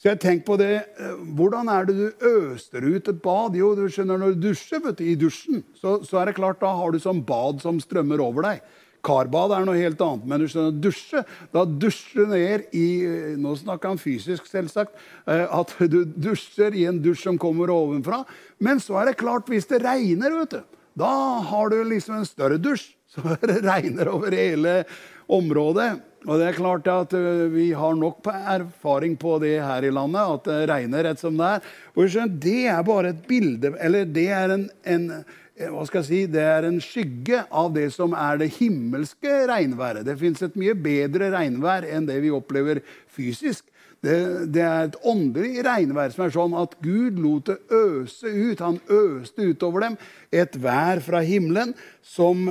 Så 0.00 0.08
jeg 0.08 0.20
tenker 0.22 0.46
på 0.46 0.56
det, 0.56 0.74
eh, 0.96 1.16
Hvordan 1.36 1.68
er 1.68 1.84
det 1.84 1.96
du 1.96 2.26
øster 2.26 2.80
ut 2.80 3.08
et 3.08 3.22
bad? 3.22 3.56
Jo, 3.56 3.74
du 3.76 3.84
skjønner 3.88 4.18
Når 4.18 4.34
du 4.34 4.48
dusjer 4.48 4.80
vet 4.80 4.96
du, 4.96 5.04
i 5.04 5.14
dusjen, 5.14 5.64
så, 5.76 5.98
så, 6.04 6.20
er 6.20 6.30
det 6.30 6.38
klart 6.38 6.60
da 6.60 6.72
har 6.72 6.92
du 6.92 6.98
sånn 6.98 7.20
bad 7.26 7.60
som 7.60 7.80
strømmer 7.80 8.22
over 8.24 8.46
deg. 8.46 8.62
Karbad 9.04 9.52
er 9.56 9.64
noe 9.64 9.76
helt 9.76 10.00
annet. 10.00 10.24
Men 10.24 10.40
du 10.40 10.48
skjønner, 10.48 10.80
dusje, 10.80 11.24
da 11.52 11.66
dusjer 11.66 12.24
du 12.24 12.32
ned 12.32 12.72
i 12.72 12.86
eh, 13.04 13.36
Nå 13.40 13.52
snakker 13.60 13.92
han 13.92 14.00
fysisk, 14.00 14.48
selvsagt. 14.48 14.96
Eh, 15.26 15.44
at 15.44 15.76
du 15.92 16.04
dusjer 16.08 16.76
i 16.76 16.86
en 16.88 17.02
dusj 17.04 17.26
som 17.28 17.40
kommer 17.40 17.72
ovenfra. 17.74 18.22
Men 18.58 18.80
så 18.80 19.02
er 19.02 19.10
det 19.10 19.20
klart, 19.20 19.52
hvis 19.52 19.68
det 19.68 19.82
regner, 19.84 20.32
vet 20.40 20.56
du, 20.56 20.80
da 21.00 21.12
har 21.50 21.68
du 21.72 21.82
liksom 21.84 22.22
en 22.22 22.28
større 22.28 22.60
dusj. 22.60 22.94
Så 23.10 23.24
det 23.42 23.64
regner 23.64 24.06
over 24.06 24.30
hele 24.30 24.84
området. 25.30 25.90
Og 26.28 26.36
det 26.36 26.48
er 26.50 26.56
klart 26.56 26.88
at 26.90 27.14
eh, 27.16 27.46
Vi 27.52 27.70
har 27.72 27.96
nok 27.96 28.26
erfaring 28.28 29.16
på 29.16 29.38
det 29.40 29.56
her 29.64 29.84
i 29.86 29.92
landet, 29.92 30.20
at 30.20 30.48
det 30.48 30.68
regner 30.68 31.06
rett 31.08 31.20
som 31.20 31.36
det 31.38 31.52
er. 31.56 31.68
Og 31.96 32.40
Det 32.40 32.66
er 32.68 32.82
bare 32.84 33.14
et 33.14 33.22
bilde, 33.28 33.74
eller 33.80 34.04
det 34.04 34.28
er 34.28 34.56
en, 34.56 34.68
en 34.84 35.10
eh, 35.56 35.70
hva 35.70 35.84
skal 35.88 36.00
jeg 36.02 36.08
si, 36.08 36.20
det 36.32 36.44
er 36.44 36.68
en 36.68 36.80
skygge 36.80 37.44
av 37.50 37.72
det 37.72 37.90
som 37.92 38.12
er 38.16 38.40
det 38.40 38.52
himmelske 38.58 39.46
regnværet. 39.48 40.04
Det 40.04 40.18
fins 40.20 40.42
et 40.42 40.56
mye 40.56 40.74
bedre 40.74 41.32
regnvær 41.32 41.88
enn 41.88 42.08
det 42.08 42.20
vi 42.22 42.32
opplever 42.32 42.82
fysisk. 43.08 43.64
Det, 44.00 44.16
det, 44.48 44.62
er 44.64 44.86
et 44.88 44.96
åndelig 45.04 45.60
regnvær 45.66 46.12
som 46.14 46.24
er 46.24 46.32
sånn 46.32 46.54
at 46.56 46.72
Gud 46.80 47.18
lot 47.20 47.50
det 47.50 47.58
øse 47.68 48.28
ut. 48.32 48.62
Han 48.64 48.78
øste 48.88 49.50
utover 49.52 49.84
dem 49.84 49.98
et 50.32 50.56
vær 50.56 51.02
fra 51.04 51.20
himmelen 51.24 51.74
som 52.00 52.48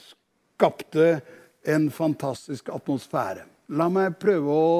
skapte 0.00 1.18
en 1.64 1.90
fantastisk 1.90 2.68
atmosfære. 2.72 3.44
La 3.78 3.88
meg 3.92 4.18
prøve 4.20 4.54
å, 4.54 4.72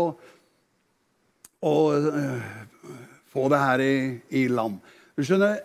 å 1.64 1.77
uh, 1.92 2.49
få 3.33 3.47
det 3.53 3.61
her 3.62 3.85
i, 3.85 3.94
i, 4.37 4.44
land. 4.53 4.81
Du 5.16 5.25
skjønner, 5.25 5.62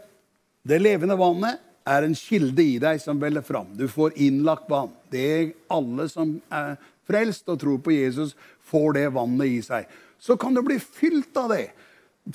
Det 0.64 0.78
levende 0.80 1.16
vannet 1.18 1.60
er 1.88 2.06
en 2.06 2.16
kilde 2.16 2.62
i 2.62 2.78
deg 2.82 3.00
som 3.02 3.20
veller 3.20 3.42
fram. 3.42 3.72
Du 3.76 3.88
får 3.88 4.18
innlagt 4.22 4.70
vann. 4.70 4.92
Det 5.10 5.24
er 5.24 5.54
alle 5.72 6.08
som 6.12 6.36
er 6.52 6.76
frelst 7.10 7.48
og 7.50 7.62
tror 7.62 7.80
på 7.82 7.96
Jesus, 7.96 8.36
får 8.70 8.94
det 9.00 9.06
vannet 9.16 9.48
i 9.48 9.62
seg. 9.66 9.88
Så 10.20 10.36
kan 10.38 10.54
du 10.54 10.62
bli 10.62 10.78
fylt 10.80 11.36
av 11.40 11.50
det. 11.56 11.72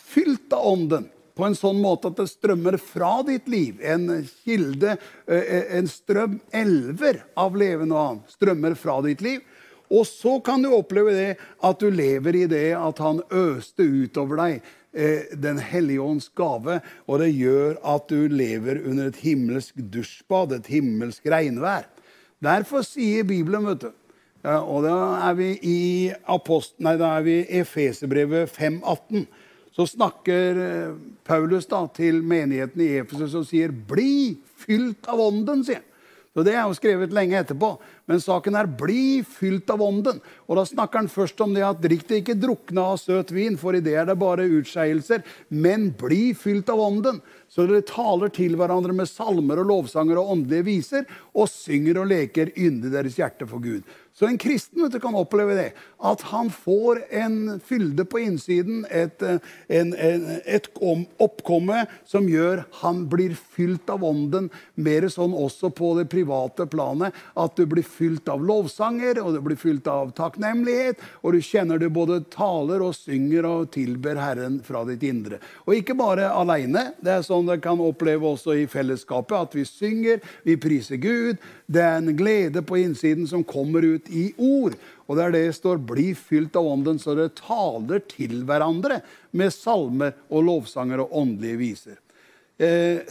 Fylt 0.01 0.53
av 0.57 0.67
Ånden 0.73 1.07
på 1.35 1.47
en 1.47 1.57
sånn 1.59 1.81
måte 1.83 2.11
at 2.11 2.21
det 2.21 2.29
strømmer 2.31 2.77
fra 2.83 3.19
ditt 3.27 3.49
liv. 3.51 3.81
En 3.83 4.07
kilde, 4.45 4.97
eh, 5.27 5.39
eh, 5.43 5.79
en 5.79 5.89
strøm, 5.91 6.39
elver 6.53 7.25
av 7.37 7.57
levende 7.57 7.95
vann, 7.95 8.23
strømmer 8.29 8.77
fra 8.79 9.01
ditt 9.03 9.21
liv. 9.21 9.41
Og 9.91 10.07
så 10.07 10.39
kan 10.45 10.63
du 10.63 10.71
oppleve 10.73 11.13
det 11.13 11.37
at 11.63 11.81
du 11.81 11.91
lever 11.91 12.37
i 12.37 12.47
det 12.47 12.73
at 12.79 12.99
han 12.99 13.21
øste 13.31 13.85
utover 13.85 14.41
deg 14.41 14.63
eh, 14.95 15.35
Den 15.37 15.59
hellige 15.59 16.01
ånds 16.01 16.31
gave. 16.35 16.81
Og 17.07 17.19
det 17.21 17.35
gjør 17.35 17.77
at 17.83 18.09
du 18.09 18.29
lever 18.29 18.81
under 18.87 19.11
et 19.11 19.21
himmelsk 19.21 19.75
dusjbad, 19.75 20.53
et 20.53 20.71
himmelsk 20.71 21.27
regnvær. 21.27 21.91
Derfor 22.43 22.83
sier 22.87 23.25
Bibelen, 23.25 23.67
vet 23.67 23.87
du 23.87 23.93
Og 24.45 24.83
da 24.85 24.97
er 25.31 25.35
vi 25.35 25.51
i, 25.63 26.13
Apost, 26.29 26.75
nei, 26.79 26.97
da 27.01 27.17
er 27.19 27.23
vi 27.25 27.37
Efeserbrevet 27.49 28.51
5,18 28.53 29.27
så 29.75 29.87
snakker 29.91 30.61
eh, 30.63 30.93
Paulus 31.27 31.67
da 31.67 31.83
til 31.97 32.23
menigheten 32.23 32.85
i 32.85 32.93
Efesus 33.01 33.35
og 33.35 33.49
sier 33.49 33.75
'bli 33.75 34.37
fylt 34.57 35.09
av 35.11 35.19
ånden'. 35.19 35.65
sier 35.65 35.83
han. 35.83 35.91
Så 36.35 36.43
Det 36.43 36.53
er 36.53 36.65
jo 36.67 36.75
skrevet 36.75 37.13
lenge 37.15 37.39
etterpå. 37.39 37.77
Men 38.11 38.19
saken 38.19 38.57
er 38.59 38.67
bli 38.67 39.23
fylt 39.23 39.71
av 39.71 39.83
ånden. 39.83 40.19
Og 40.51 40.59
da 40.59 40.65
snakker 40.67 40.99
han 40.99 41.09
først 41.09 41.39
om 41.41 41.55
det 41.55 41.63
at 41.63 41.81
drikk 41.81 42.09
deg 42.09 42.25
ikke 42.25 42.41
drukne 42.43 42.83
av 42.83 42.99
søt 42.99 43.31
vin, 43.31 43.57
for 43.57 43.73
i 43.79 43.81
det 43.81 43.95
er 43.95 44.09
det 44.11 44.19
bare 44.19 44.49
utskeielser. 44.59 45.23
Men 45.49 45.93
bli 45.95 46.35
fylt 46.35 46.69
av 46.75 46.83
ånden. 46.83 47.23
Så 47.49 47.69
dere 47.71 47.87
taler 47.87 48.35
til 48.35 48.59
hverandre 48.59 48.93
med 48.93 49.07
salmer 49.07 49.63
og 49.63 49.71
lovsanger 49.71 50.19
og 50.19 50.35
åndelige 50.35 50.67
viser, 50.67 51.07
og 51.39 51.47
synger 51.49 52.03
og 52.03 52.11
leker 52.11 52.51
yndig 52.59 52.91
deres 52.91 53.15
hjerte 53.21 53.47
for 53.47 53.63
Gud. 53.63 53.87
Så 54.15 54.27
en 54.27 54.39
kristen 54.39 54.91
du, 54.91 55.01
kan 55.01 55.15
oppleve 55.19 55.55
det. 55.59 55.71
At 55.99 56.21
han 56.31 56.47
får 56.51 57.01
en 57.11 57.61
fylde 57.67 58.05
på 58.07 58.21
innsiden, 58.23 58.85
et, 58.87 59.23
en, 59.67 59.91
en, 59.91 60.29
et 60.47 60.69
oppkomme 61.19 61.81
som 62.07 62.29
gjør 62.31 62.63
han 62.85 63.01
blir 63.11 63.35
fylt 63.35 63.91
av 63.91 64.05
ånden. 64.07 64.47
Mer 64.79 65.09
sånn 65.11 65.35
også 65.35 65.73
på 65.75 65.97
det 65.99 66.05
private 66.13 66.69
planet. 66.71 67.17
At 67.35 67.59
du 67.59 67.65
blir 67.67 67.83
fylt 67.83 68.31
av 68.31 68.45
lovsanger, 68.47 69.19
og 69.19 69.35
du 69.35 69.41
blir 69.49 69.59
fylt 69.59 69.91
av 69.91 70.15
takknemlighet. 70.15 71.03
Og 71.27 71.35
du 71.35 71.43
kjenner 71.43 71.83
du 71.83 71.89
både 71.91 72.21
taler 72.31 72.87
og 72.87 72.95
synger 72.95 73.51
og 73.51 73.73
tilber 73.75 74.23
Herren 74.23 74.61
fra 74.63 74.85
ditt 74.87 75.03
indre. 75.11 75.41
Og 75.67 75.81
ikke 75.81 75.99
bare 75.99 76.31
aleine. 76.31 76.93
Det 77.03 77.17
er 77.17 77.27
sånn 77.27 77.51
det 77.51 77.59
kan 77.67 77.83
oppleve 77.83 78.31
også 78.31 78.55
i 78.63 78.71
fellesskapet. 78.71 79.51
At 79.51 79.59
vi 79.59 79.67
synger, 79.67 80.23
vi 80.47 80.55
priser 80.55 81.03
Gud. 81.03 81.43
Det 81.67 81.83
er 81.83 81.99
en 81.99 82.15
glede 82.15 82.63
på 82.63 82.79
innsiden 82.79 83.27
som 83.27 83.43
kommer 83.43 83.83
ut 83.83 84.04
ut 84.05 84.13
i 84.13 84.35
ord. 84.37 84.77
Og 85.07 85.17
det 85.17 85.25
er 85.25 85.33
det 85.33 85.47
det 85.47 85.55
står 85.57 85.79
'bli 85.79 86.15
fylt 86.15 86.57
av 86.57 86.65
ånden', 86.65 86.99
så 86.99 87.15
dere 87.15 87.29
taler 87.29 88.01
til 88.09 88.45
hverandre 88.45 89.03
med 89.33 89.53
salmer 89.53 90.15
og 90.31 90.45
lovsanger 90.45 91.01
og 91.01 91.13
åndelige 91.13 91.59
viser. 91.59 91.99
Eh, 92.59 93.03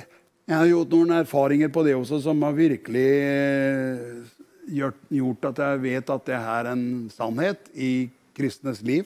jeg 0.45 0.55
har 0.57 0.67
gjort 0.67 0.91
noen 0.91 1.11
erfaringer 1.11 1.69
på 1.69 1.83
det 1.83 1.95
også 1.95 2.21
som 2.21 2.41
har 2.41 2.53
virkelig 2.53 3.11
eh, 3.23 4.23
gjort 5.09 5.45
at 5.45 5.57
jeg 5.57 5.81
vet 5.81 6.09
at 6.09 6.25
det 6.25 6.35
er 6.35 6.65
en 6.71 7.09
sannhet 7.09 7.59
i 7.75 8.09
kristnes 8.35 8.81
liv. 8.81 9.05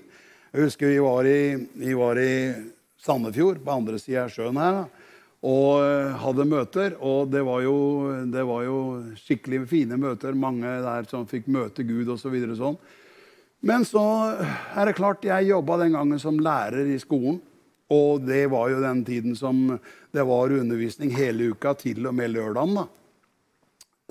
Jeg 0.53 0.63
husker 0.63 0.87
vi 0.87 0.99
var 0.99 1.25
i, 1.25 1.67
vi 1.73 1.93
var 1.93 2.17
i 2.17 2.53
Sandefjord, 2.97 3.59
på 3.63 3.71
andre 3.71 3.99
sida 3.99 4.25
av 4.25 4.31
sjøen 4.33 4.57
her. 4.57 4.73
Da 4.73 5.06
og 5.47 5.83
eh, 5.85 6.15
hadde 6.21 6.47
møter. 6.49 6.95
Og 6.99 7.31
det 7.31 7.43
var, 7.47 7.63
jo, 7.63 7.77
det 8.31 8.43
var 8.47 8.63
jo 8.67 8.77
skikkelig 9.19 9.63
fine 9.71 9.99
møter. 10.01 10.35
Mange 10.37 10.77
der 10.83 11.07
som 11.09 11.27
fikk 11.29 11.47
møte 11.53 11.85
Gud 11.87 12.09
osv. 12.09 12.23
Så 12.27 12.33
videre, 12.33 12.57
sånn. 12.59 12.79
Men 13.67 13.85
så 13.87 14.03
er 14.77 14.89
det 14.89 14.97
klart, 14.99 15.25
jeg 15.25 15.49
jobba 15.49 15.79
den 15.81 15.95
gangen 15.95 16.19
som 16.21 16.41
lærer 16.43 16.89
i 16.91 16.99
skolen. 17.01 17.39
Og 17.93 18.25
det 18.27 18.49
var 18.51 18.67
jo 18.73 18.81
den 18.83 19.05
tiden 19.07 19.35
som 19.39 19.77
det 20.11 20.25
var 20.27 20.51
undervisning 20.51 21.13
hele 21.15 21.53
uka, 21.53 21.71
til 21.79 22.09
og 22.09 22.17
med 22.17 22.33
lørdagen. 22.33 22.75
da. 22.81 22.87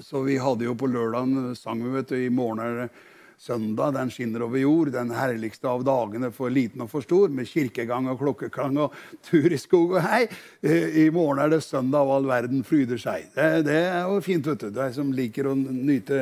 Så 0.00 0.22
vi 0.24 0.38
hadde 0.40 0.64
jo 0.64 0.74
på 0.76 0.88
lørdagen 0.88 1.52
sang 1.56 1.82
vi, 1.84 1.92
vet 1.92 2.08
du, 2.08 2.16
i 2.16 2.32
morgen 2.32 2.88
Søndag 3.36 3.92
den 3.92 4.08
skinner 4.08 4.46
over 4.46 4.56
jord, 4.56 4.90
den 4.94 5.10
herligste 5.12 5.68
av 5.68 5.82
dagene 5.84 6.30
for 6.32 6.48
liten 6.52 6.80
og 6.80 6.88
for 6.88 7.04
stor, 7.04 7.28
med 7.28 7.48
kirkegang 7.50 8.08
og 8.08 8.16
klokkeklang 8.22 8.78
og 8.80 8.96
tur 9.28 9.52
i 9.52 9.58
skog 9.60 9.98
og 9.98 10.06
hei. 10.06 10.22
Eh, 10.64 11.02
I 11.04 11.06
morgen 11.12 11.42
er 11.44 11.52
det 11.52 11.60
søndag, 11.66 12.08
og 12.08 12.16
all 12.16 12.30
verden 12.30 12.64
fryder 12.64 13.00
seg. 13.00 13.28
Det, 13.36 13.50
det 13.68 13.78
er 13.90 14.08
jo 14.08 14.22
fint, 14.24 14.48
vet 14.48 14.64
du. 14.64 14.70
De 14.72 14.88
som 14.96 15.12
liker 15.12 15.50
å 15.50 15.54
nyte 15.56 16.20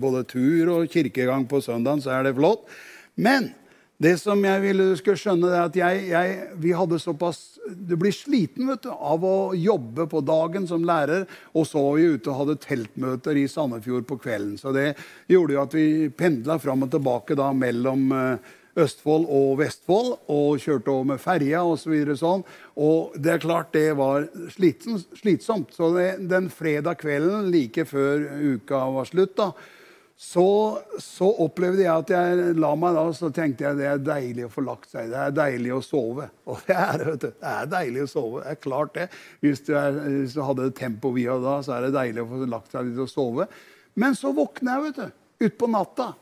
både 0.00 0.26
tur 0.28 0.74
og 0.76 0.92
kirkegang 0.92 1.48
på 1.48 1.62
søndagen, 1.64 2.04
så 2.04 2.12
er 2.18 2.28
det 2.28 2.36
flott. 2.36 2.68
Men 3.16 3.54
det 4.02 4.16
som 4.18 4.40
jeg 4.42 4.62
ville 4.64 4.88
du 4.90 4.96
skulle 4.98 5.20
skjønne, 5.20 5.50
er 5.54 5.68
at 5.68 5.76
jeg, 5.78 6.00
jeg, 6.10 6.32
vi 6.58 6.72
hadde 6.74 6.98
såpass 6.98 7.60
Du 7.86 7.94
blir 8.00 8.12
sliten 8.12 8.66
vet 8.68 8.82
du, 8.84 8.90
av 8.90 9.22
å 9.24 9.54
jobbe 9.56 10.08
på 10.10 10.20
dagen 10.26 10.66
som 10.68 10.82
lærer, 10.84 11.28
og 11.54 11.68
så 11.68 11.80
var 11.80 11.94
vi 12.00 12.10
ute 12.16 12.32
og 12.32 12.40
hadde 12.42 12.58
teltmøter 12.64 13.38
i 13.40 13.46
Sandefjord 13.48 14.04
på 14.08 14.18
kvelden. 14.20 14.58
Så 14.60 14.74
det 14.74 14.90
gjorde 15.30 15.56
jo 15.56 15.62
at 15.62 15.76
vi 15.78 15.86
pendla 16.12 16.58
fram 16.60 16.84
og 16.84 16.92
tilbake 16.92 17.38
da 17.38 17.48
mellom 17.56 18.12
eh, 18.12 18.52
Østfold 18.84 19.28
og 19.30 19.60
Vestfold 19.60 20.10
og 20.34 20.58
kjørte 20.62 20.90
over 20.90 21.08
med 21.12 21.22
ferja 21.22 21.62
osv. 21.64 21.94
Så 22.10 22.18
sånn. 22.20 22.44
Og 22.74 23.14
det 23.16 23.36
er 23.36 23.44
klart 23.44 23.72
det 23.76 23.86
var 23.96 24.26
slitsomt. 24.52 25.72
Så 25.76 25.92
det, 25.94 26.08
den 26.30 26.50
fredag 26.52 26.98
kvelden 27.00 27.48
like 27.54 27.86
før 27.88 28.26
uka 28.42 28.82
var 28.98 29.08
slutt, 29.08 29.36
da, 29.38 29.52
så, 30.16 30.78
så, 31.02 31.26
opplevde 31.42 31.82
jeg 31.82 31.90
at 31.90 32.10
jeg 32.14 32.54
la 32.62 32.70
meg 32.78 32.94
da, 32.94 33.02
så 33.16 33.32
tenkte 33.34 33.64
jeg 33.66 33.78
det 33.80 33.86
er 33.90 34.02
deilig 34.02 34.44
å 34.46 34.52
få 34.52 34.62
lagt 34.62 34.92
seg. 34.92 35.08
Det 35.10 35.18
er 35.18 35.34
deilig 35.34 35.72
å 35.74 35.80
sove. 35.82 36.28
Og 36.50 36.60
det 36.68 36.76
er 36.78 37.02
vet 37.08 37.24
du. 37.24 37.30
Det 37.32 37.50
er 37.50 37.70
deilig 37.72 38.04
å 38.04 38.10
sove. 38.12 38.42
Det 38.44 38.52
er 38.52 38.60
klart 38.62 38.94
det. 38.94 39.08
Hvis 39.42 39.64
du, 39.66 39.72
er, 39.78 39.98
hvis 40.06 40.36
du 40.36 40.42
hadde 40.46 40.68
det 40.68 40.78
tempoet 40.78 41.18
vi 41.18 41.26
hadde 41.26 41.48
da, 41.48 41.56
så 41.66 41.74
er 41.76 41.86
det 41.86 41.96
deilig 41.96 42.22
å 42.22 42.30
få 42.30 42.42
lagt 42.46 42.76
seg 42.76 42.90
litt 42.90 43.02
og 43.02 43.10
sove. 43.10 43.48
Men 43.98 44.14
så 44.18 44.30
våkner 44.34 44.76
jeg 44.76 44.86
vet 44.86 45.02
du, 45.02 45.18
utpå 45.48 45.70
natta 45.70 46.12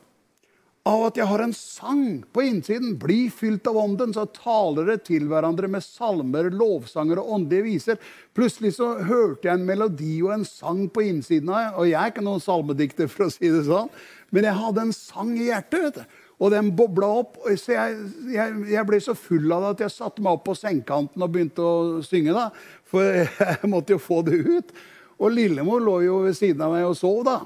av 0.83 1.05
at 1.07 1.15
jeg 1.15 1.27
har 1.29 1.39
en 1.39 1.53
sang 1.55 2.07
på 2.35 2.43
innsiden. 2.43 2.97
Bli 2.99 3.29
fylt 3.31 3.67
av 3.71 3.77
ånden, 3.79 4.11
så 4.15 4.25
taler 4.35 4.89
det 4.91 4.97
til 5.07 5.29
hverandre 5.31 5.69
med 5.71 5.85
salmer, 5.85 6.49
lovsanger 6.51 7.21
og 7.21 7.29
åndelige 7.37 7.67
viser. 7.69 8.01
Plutselig 8.35 8.73
så 8.75 8.89
hørte 9.07 9.47
jeg 9.47 9.55
en 9.55 9.67
melodi 9.67 10.17
og 10.25 10.33
en 10.35 10.47
sang 10.47 10.83
på 10.91 11.05
innsiden 11.07 11.53
av 11.53 11.55
meg. 11.55 11.77
Og 11.77 11.87
jeg 11.87 11.99
er 12.01 12.11
ikke 12.11 12.25
noen 12.27 12.43
salmedikter, 12.43 13.07
for 13.11 13.27
å 13.27 13.31
si 13.31 13.47
det 13.53 13.63
sånn, 13.69 13.87
men 14.35 14.49
jeg 14.49 14.59
hadde 14.59 14.83
en 14.83 14.93
sang 14.97 15.31
i 15.37 15.47
hjertet. 15.47 15.87
vet 15.87 16.01
du. 16.01 16.19
Og 16.43 16.51
den 16.51 16.73
bobla 16.75 17.07
opp. 17.21 17.37
Så 17.55 17.77
jeg, 17.77 17.97
jeg, 18.33 18.55
jeg, 18.73 18.85
ble 18.89 18.99
så 18.99 19.15
full 19.15 19.47
av 19.55 19.63
det 19.63 19.73
at 19.75 19.85
jeg 19.85 19.95
satte 19.95 20.23
meg 20.25 20.35
opp 20.35 20.47
på 20.49 20.57
sengekanten 20.57 21.23
og 21.23 21.31
begynte 21.31 21.63
å 21.63 22.01
synge. 22.03 22.35
da. 22.35 22.49
For 22.89 23.07
jeg 23.23 23.71
måtte 23.71 23.95
jo 23.95 24.03
få 24.03 24.19
det 24.27 24.41
ut. 24.43 24.75
Og 25.23 25.31
Lillemor 25.31 25.79
lå 25.79 25.99
jo 26.09 26.23
ved 26.25 26.35
siden 26.35 26.65
av 26.65 26.75
meg 26.75 26.89
og 26.89 26.97
sov. 26.99 27.23
da. 27.29 27.39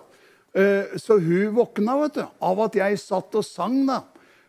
Eh, 0.54 0.98
så 0.98 1.20
hun 1.20 1.56
våkna 1.56 1.98
vet 2.04 2.20
du, 2.20 2.24
av 2.40 2.62
at 2.68 2.78
jeg 2.80 3.02
satt 3.02 3.36
og 3.38 3.46
sang. 3.46 3.82
da. 3.90 4.02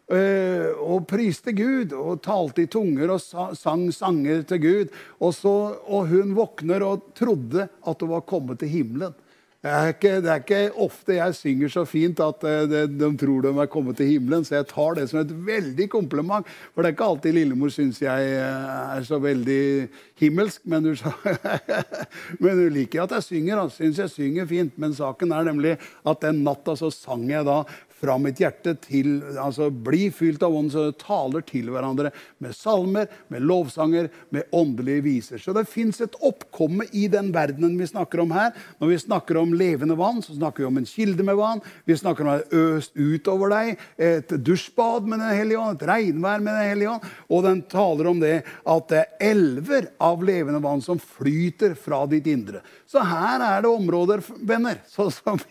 Eh, 0.09 0.71
og 0.81 1.05
priste 1.11 1.53
Gud 1.53 1.93
og 1.93 2.23
talte 2.25 2.65
i 2.65 2.71
tunger 2.71 3.11
og 3.13 3.21
sang 3.21 3.89
sanger 3.93 4.45
til 4.49 4.63
Gud. 4.63 4.95
Og, 5.21 5.35
så, 5.37 5.55
og 5.85 6.09
hun 6.13 6.37
våkner 6.39 6.85
og 6.87 7.11
trodde 7.19 7.69
at 7.69 8.05
hun 8.05 8.15
var 8.15 8.29
kommet 8.29 8.63
til 8.63 8.73
himmelen. 8.73 9.17
Det 9.59 9.71
er, 9.75 9.89
ikke, 9.91 10.11
det 10.23 10.31
er 10.31 10.43
ikke 10.45 10.83
ofte 10.85 11.17
jeg 11.17 11.35
synger 11.35 11.71
så 11.73 11.83
fint 11.83 12.21
at 12.23 12.45
eh, 12.47 12.61
de, 12.71 12.83
de 12.95 13.09
tror 13.19 13.41
de 13.43 13.51
er 13.59 13.71
kommet 13.73 13.97
til 13.99 14.07
himmelen, 14.07 14.45
så 14.47 14.55
jeg 14.55 14.69
tar 14.71 14.95
det 14.95 15.09
som 15.11 15.19
et 15.19 15.33
veldig 15.49 15.89
kompliment. 15.91 16.47
For 16.71 16.87
det 16.87 16.93
er 16.93 16.95
ikke 16.95 17.09
alltid 17.11 17.35
lillemor 17.35 17.73
syns 17.75 17.99
jeg 17.99 18.29
eh, 18.37 18.69
er 18.95 19.09
så 19.09 19.19
veldig 19.19 19.89
himmelsk. 20.23 20.63
Men 20.63 20.87
hun, 20.87 20.95
men 22.45 22.55
hun 22.55 22.71
liker 22.77 23.03
at 23.03 23.17
jeg 23.17 23.27
synger. 23.33 23.65
Altså. 23.65 23.83
Syns 23.83 23.99
jeg 24.05 24.15
synger 24.15 24.47
fint. 24.47 24.79
Men 24.79 24.95
saken 24.95 25.35
er 25.35 25.51
nemlig 25.51 25.75
at 26.07 26.23
den 26.23 26.45
natta 26.47 26.79
så 26.79 26.93
sang 26.95 27.27
jeg 27.27 27.43
da 27.51 27.65
fra 27.99 28.17
mitt 28.23 28.41
hjerte 28.43 28.75
til 28.83 29.21
altså 29.39 29.69
Bli 29.71 30.09
fylt 30.15 30.43
av 30.47 30.55
ånden, 30.55 30.71
så 30.73 30.85
det 30.89 31.01
taler 31.03 31.45
til 31.47 31.71
hverandre 31.73 32.13
med 32.43 32.55
salmer, 32.57 33.09
med 33.33 33.45
lovsanger, 33.47 34.09
med 34.35 34.49
åndelige 34.55 35.05
viser. 35.07 35.43
Så 35.43 35.55
det 35.57 35.67
fins 35.71 36.01
et 36.05 36.17
oppkomme 36.25 36.87
i 36.93 37.07
den 37.11 37.31
verdenen 37.35 37.77
vi 37.79 37.89
snakker 37.89 38.23
om 38.25 38.35
her. 38.37 38.55
Når 38.83 38.93
vi 38.93 39.01
snakker 39.03 39.41
om 39.41 39.55
levende 39.59 39.99
vann, 39.99 40.23
så 40.25 40.37
snakker 40.37 40.65
vi 40.65 40.69
om 40.71 40.81
en 40.81 40.89
kilde 40.89 41.27
med 41.27 41.39
vann. 41.39 41.63
Vi 41.89 41.97
snakker 41.99 42.27
om 42.27 42.33
det 42.35 42.63
øst 42.63 42.97
utover 42.99 43.55
deg, 43.55 43.85
et 43.97 44.35
dusjbad 44.45 45.09
med 45.09 45.23
Den 45.23 45.35
hellige 45.35 45.63
ånd, 45.63 45.79
et 45.79 45.89
regnvær 45.89 46.43
med 46.43 46.55
Den 46.55 46.71
hellige 46.73 46.95
ånd. 46.97 47.09
Og 47.29 47.45
den 47.47 47.63
taler 47.71 48.11
om 48.11 48.21
det 48.23 48.37
at 48.69 48.93
det 48.93 49.01
er 49.05 49.33
elver 49.33 49.91
av 50.03 50.23
levende 50.25 50.63
vann 50.63 50.83
som 50.85 51.01
flyter 51.01 51.75
fra 51.79 52.05
ditt 52.11 52.27
indre. 52.31 52.63
Så 52.89 53.03
her 53.05 53.43
er 53.45 53.65
det 53.65 53.73
områder, 53.73 54.23
venner, 54.49 54.83
sånn 54.95 55.13
som 55.15 55.43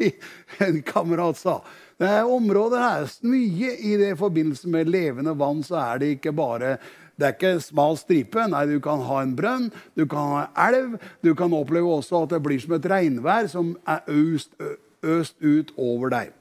en 0.64 0.82
kamerat 0.86 1.40
sa. 1.40 1.60
Det 1.98 2.08
er 2.08 2.30
områder 2.30 2.84
her. 2.84 3.12
Mye 3.26 3.74
i 3.82 3.96
det 3.98 4.14
forbindelse 4.20 4.70
med 4.70 4.90
levende 4.92 5.34
vann 5.38 5.64
så 5.66 5.80
er 5.82 6.02
det 6.02 6.16
ikke 6.18 6.36
bare 6.38 6.78
det 7.18 7.26
er 7.26 7.34
ikke 7.34 7.62
smal 7.66 7.96
stripe. 7.98 8.44
Nei, 8.52 8.66
du 8.70 8.78
kan 8.84 9.02
ha 9.08 9.22
en 9.24 9.34
brønn, 9.38 9.72
du 9.98 10.04
kan 10.10 10.36
ha 10.36 10.68
elv. 10.68 11.00
Du 11.26 11.32
kan 11.38 11.54
oppleve 11.58 11.90
også 11.90 12.24
at 12.24 12.36
det 12.36 12.44
blir 12.46 12.62
som 12.62 12.76
et 12.78 12.86
regnvær 12.86 13.50
som 13.50 13.72
er 13.90 14.04
øst, 14.14 14.54
øst 15.02 15.42
ut 15.42 15.74
over 15.82 16.14
deg. 16.14 16.36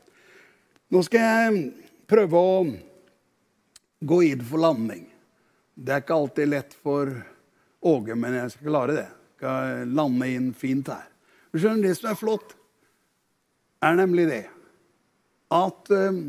Nå 0.92 1.01
skal 1.07 1.25
jeg 1.25 1.62
prøve 2.07 2.42
å 2.42 2.59
gå 4.05 4.21
inn 4.29 4.45
for 4.45 4.61
landing. 4.66 5.07
Det 5.73 5.95
er 5.95 6.05
ikke 6.05 6.21
alltid 6.21 6.53
lett 6.53 6.77
for 6.85 7.14
Åge, 7.87 8.16
men 8.19 8.35
jeg 8.35 8.53
skal 8.53 8.69
klare 8.69 8.95
det. 8.97 9.07
Jeg 9.07 9.40
skal 9.40 9.97
lande 9.97 10.29
inn 10.33 10.53
fint 10.57 10.88
her. 10.90 11.09
Du 11.53 11.61
skjønner, 11.61 11.88
Det 11.88 11.97
som 11.97 12.11
er 12.11 12.21
flott, 12.21 12.55
er 13.81 13.97
nemlig 13.97 14.29
det 14.29 14.45
at 15.53 15.91
um, 15.95 16.27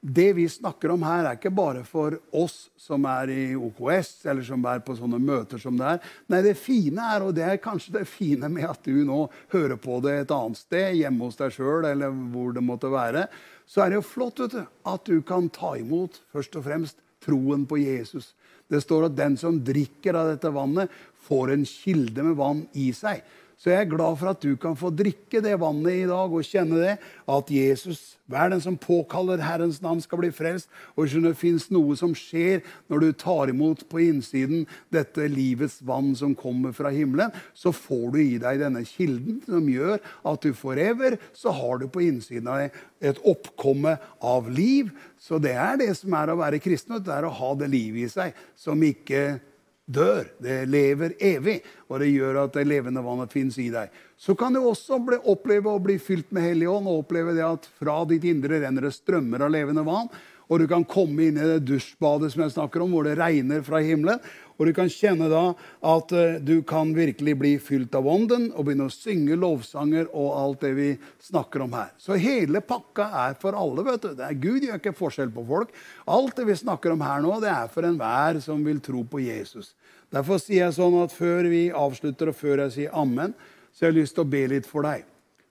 det 0.00 0.32
vi 0.32 0.44
snakker 0.48 0.92
om 0.94 1.02
her, 1.02 1.26
er 1.26 1.38
ikke 1.38 1.50
bare 1.54 1.82
for 1.86 2.14
oss 2.30 2.68
som 2.78 3.06
er 3.10 3.32
i 3.34 3.42
OKS, 3.58 4.12
eller 4.30 4.46
som 4.46 4.62
er 4.70 4.82
på 4.86 4.94
sånne 4.98 5.18
møter 5.18 5.58
som 5.58 5.78
det 5.78 5.88
er. 5.90 6.12
Nei, 6.30 6.42
det 6.46 6.54
fine 6.60 7.02
er, 7.16 7.26
og 7.26 7.34
det 7.34 7.44
er 7.48 7.62
kanskje 7.62 7.96
det 7.98 8.04
fine 8.10 8.50
med 8.52 8.68
at 8.68 8.86
du 8.86 9.02
nå 9.06 9.24
hører 9.54 9.74
på 9.82 9.98
det 10.04 10.14
et 10.20 10.34
annet 10.34 10.60
sted, 10.60 11.00
hjemme 11.00 11.26
hos 11.26 11.40
deg 11.40 11.54
sjøl, 11.56 11.88
eller 11.90 12.14
hvor 12.32 12.54
det 12.54 12.62
måtte 12.64 12.92
være, 12.94 13.26
så 13.68 13.84
er 13.84 13.90
det 13.90 13.98
jo 13.98 14.06
flott 14.06 14.44
vet 14.44 14.54
du, 14.54 14.62
at 14.88 15.10
du 15.10 15.18
kan 15.26 15.50
ta 15.52 15.74
imot 15.80 16.22
først 16.32 16.54
og 16.60 16.68
fremst 16.68 17.02
troen 17.24 17.66
på 17.68 17.80
Jesus. 17.82 18.32
Det 18.70 18.80
står 18.84 19.08
at 19.08 19.18
den 19.18 19.34
som 19.40 19.58
drikker 19.64 20.16
av 20.16 20.30
dette 20.30 20.52
vannet, 20.54 20.92
får 21.28 21.52
en 21.52 21.66
kilde 21.68 22.24
med 22.24 22.38
vann 22.38 22.62
i 22.78 22.88
seg. 22.96 23.20
Så 23.58 23.72
jeg 23.72 23.82
er 23.82 23.90
glad 23.90 24.14
for 24.20 24.30
at 24.30 24.38
du 24.38 24.52
kan 24.60 24.76
få 24.78 24.92
drikke 24.94 25.40
det 25.42 25.56
vannet 25.58 26.04
i 26.04 26.06
dag 26.06 26.30
og 26.30 26.46
kjenne 26.46 26.78
det. 26.78 26.92
At 27.26 27.48
Jesus, 27.50 28.14
hver 28.30 28.52
den 28.52 28.60
som 28.62 28.76
påkaller 28.78 29.42
Herrens 29.42 29.80
navn, 29.82 29.98
skal 29.98 30.20
bli 30.22 30.30
frelst. 30.30 30.70
Og 30.94 31.10
det 31.10 31.32
fins 31.40 31.66
noe 31.74 31.96
som 31.98 32.14
skjer 32.14 32.62
når 32.86 33.02
du 33.02 33.08
tar 33.18 33.50
imot 33.50 33.82
på 33.90 34.04
innsiden 34.04 34.62
dette 34.94 35.26
livets 35.26 35.80
vann 35.82 36.12
som 36.14 36.36
kommer 36.38 36.76
fra 36.76 36.94
himmelen. 36.94 37.34
Så 37.50 37.74
får 37.74 38.06
du 38.14 38.20
i 38.22 38.38
deg 38.38 38.62
denne 38.62 38.84
kilden 38.86 39.42
som 39.48 39.66
gjør 39.66 39.98
at 39.98 40.46
du 40.46 40.54
forever 40.54 41.18
så 41.34 41.50
har 41.58 41.82
du 41.82 41.88
på 41.90 42.06
innsiden 42.06 42.46
av 42.46 42.62
deg 42.62 42.80
et 43.10 43.18
oppkomme 43.26 43.98
av 44.22 44.46
liv. 44.54 44.94
Så 45.18 45.42
det 45.42 45.56
er 45.58 45.82
det 45.82 45.90
som 45.98 46.14
er 46.14 46.30
å 46.30 46.38
være 46.38 46.62
kristen. 46.62 47.00
Det 47.02 47.10
er 47.10 47.26
å 47.26 47.36
ha 47.42 47.52
det 47.58 47.72
livet 47.74 48.06
i 48.06 48.16
seg 48.20 48.42
som 48.54 48.86
ikke 48.86 49.40
dør. 49.88 50.28
Det 50.38 50.60
lever 50.68 51.16
evig, 51.18 51.58
og 51.88 52.02
det 52.02 52.12
gjør 52.12 52.42
at 52.44 52.56
det 52.58 52.66
levende 52.68 53.02
vannet 53.04 53.32
fins 53.32 53.58
i 53.58 53.70
deg. 53.72 53.92
Så 54.18 54.34
kan 54.38 54.54
du 54.54 54.60
også 54.60 55.00
bli, 55.02 55.20
oppleve 55.30 55.72
å 55.72 55.82
bli 55.82 55.98
fylt 56.02 56.32
med 56.34 56.44
Hellig 56.44 56.68
Ånd 56.70 56.90
og 56.90 57.04
oppleve 57.04 57.36
det 57.36 57.46
at 57.46 57.68
fra 57.78 58.02
ditt 58.10 58.26
indre 58.28 58.60
renner 58.64 58.88
det 58.88 58.96
strømmer 58.96 59.46
av 59.46 59.54
levende 59.54 59.86
vann. 59.86 60.10
Og 60.48 60.62
du 60.62 60.64
kan 60.68 60.84
komme 60.88 61.26
inn 61.28 61.36
i 61.36 61.44
det 61.44 61.64
dusjbadet 61.68 62.30
som 62.32 62.42
jeg 62.42 62.54
snakker 62.54 62.80
om, 62.80 62.94
hvor 62.96 63.04
det 63.04 63.18
regner 63.20 63.60
fra 63.64 63.82
himmelen. 63.84 64.20
Og 64.58 64.66
du 64.66 64.72
kan 64.74 64.88
kjenne 64.90 65.28
da 65.30 65.42
at 65.86 66.14
uh, 66.16 66.38
du 66.42 66.56
kan 66.66 66.90
virkelig 66.96 67.34
bli 67.38 67.50
fylt 67.62 67.94
av 67.94 68.08
ånden 68.10 68.48
og 68.54 68.64
begynne 68.66 68.88
å 68.88 68.94
synge 68.94 69.36
lovsanger 69.38 70.08
og 70.08 70.32
alt 70.40 70.64
det 70.64 70.72
vi 70.74 70.88
snakker 71.28 71.66
om 71.66 71.76
her. 71.78 71.92
Så 72.00 72.16
hele 72.18 72.64
pakka 72.64 73.10
er 73.26 73.36
for 73.38 73.54
alle. 73.54 73.84
vet 73.86 74.08
du. 74.08 74.10
Det 74.18 74.24
er 74.24 74.40
Gud 74.40 74.66
gjør 74.66 74.80
ikke 74.80 74.96
forskjell 74.98 75.30
på 75.36 75.44
folk. 75.52 75.76
Alt 76.10 76.40
det 76.40 76.48
vi 76.48 76.58
snakker 76.58 76.96
om 76.96 77.04
her 77.06 77.22
nå, 77.22 77.36
det 77.44 77.52
er 77.52 77.70
for 77.70 77.86
enhver 77.86 78.40
som 78.42 78.64
vil 78.66 78.80
tro 78.82 79.04
på 79.06 79.22
Jesus. 79.28 79.76
Derfor 80.14 80.40
sier 80.40 80.64
jeg 80.64 80.76
sånn 80.78 80.96
at 81.02 81.12
før 81.12 81.48
vi 81.52 81.68
avslutter, 81.74 82.30
og 82.30 82.36
før 82.36 82.64
jeg 82.64 82.74
sier 82.74 82.96
amen, 82.96 83.34
så 83.72 83.86
har 83.86 83.92
jeg 83.92 84.00
lyst 84.02 84.16
til 84.16 84.24
å 84.24 84.32
be 84.32 84.42
litt 84.50 84.68
for 84.68 84.86
deg. 84.88 85.04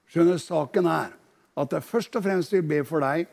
Skjønner, 0.10 0.40
Saken 0.42 0.88
er 0.90 1.12
at 1.58 1.74
jeg 1.74 1.86
først 1.86 2.16
og 2.18 2.26
fremst 2.26 2.54
vil 2.54 2.66
be 2.66 2.82
for 2.88 3.04
deg 3.04 3.28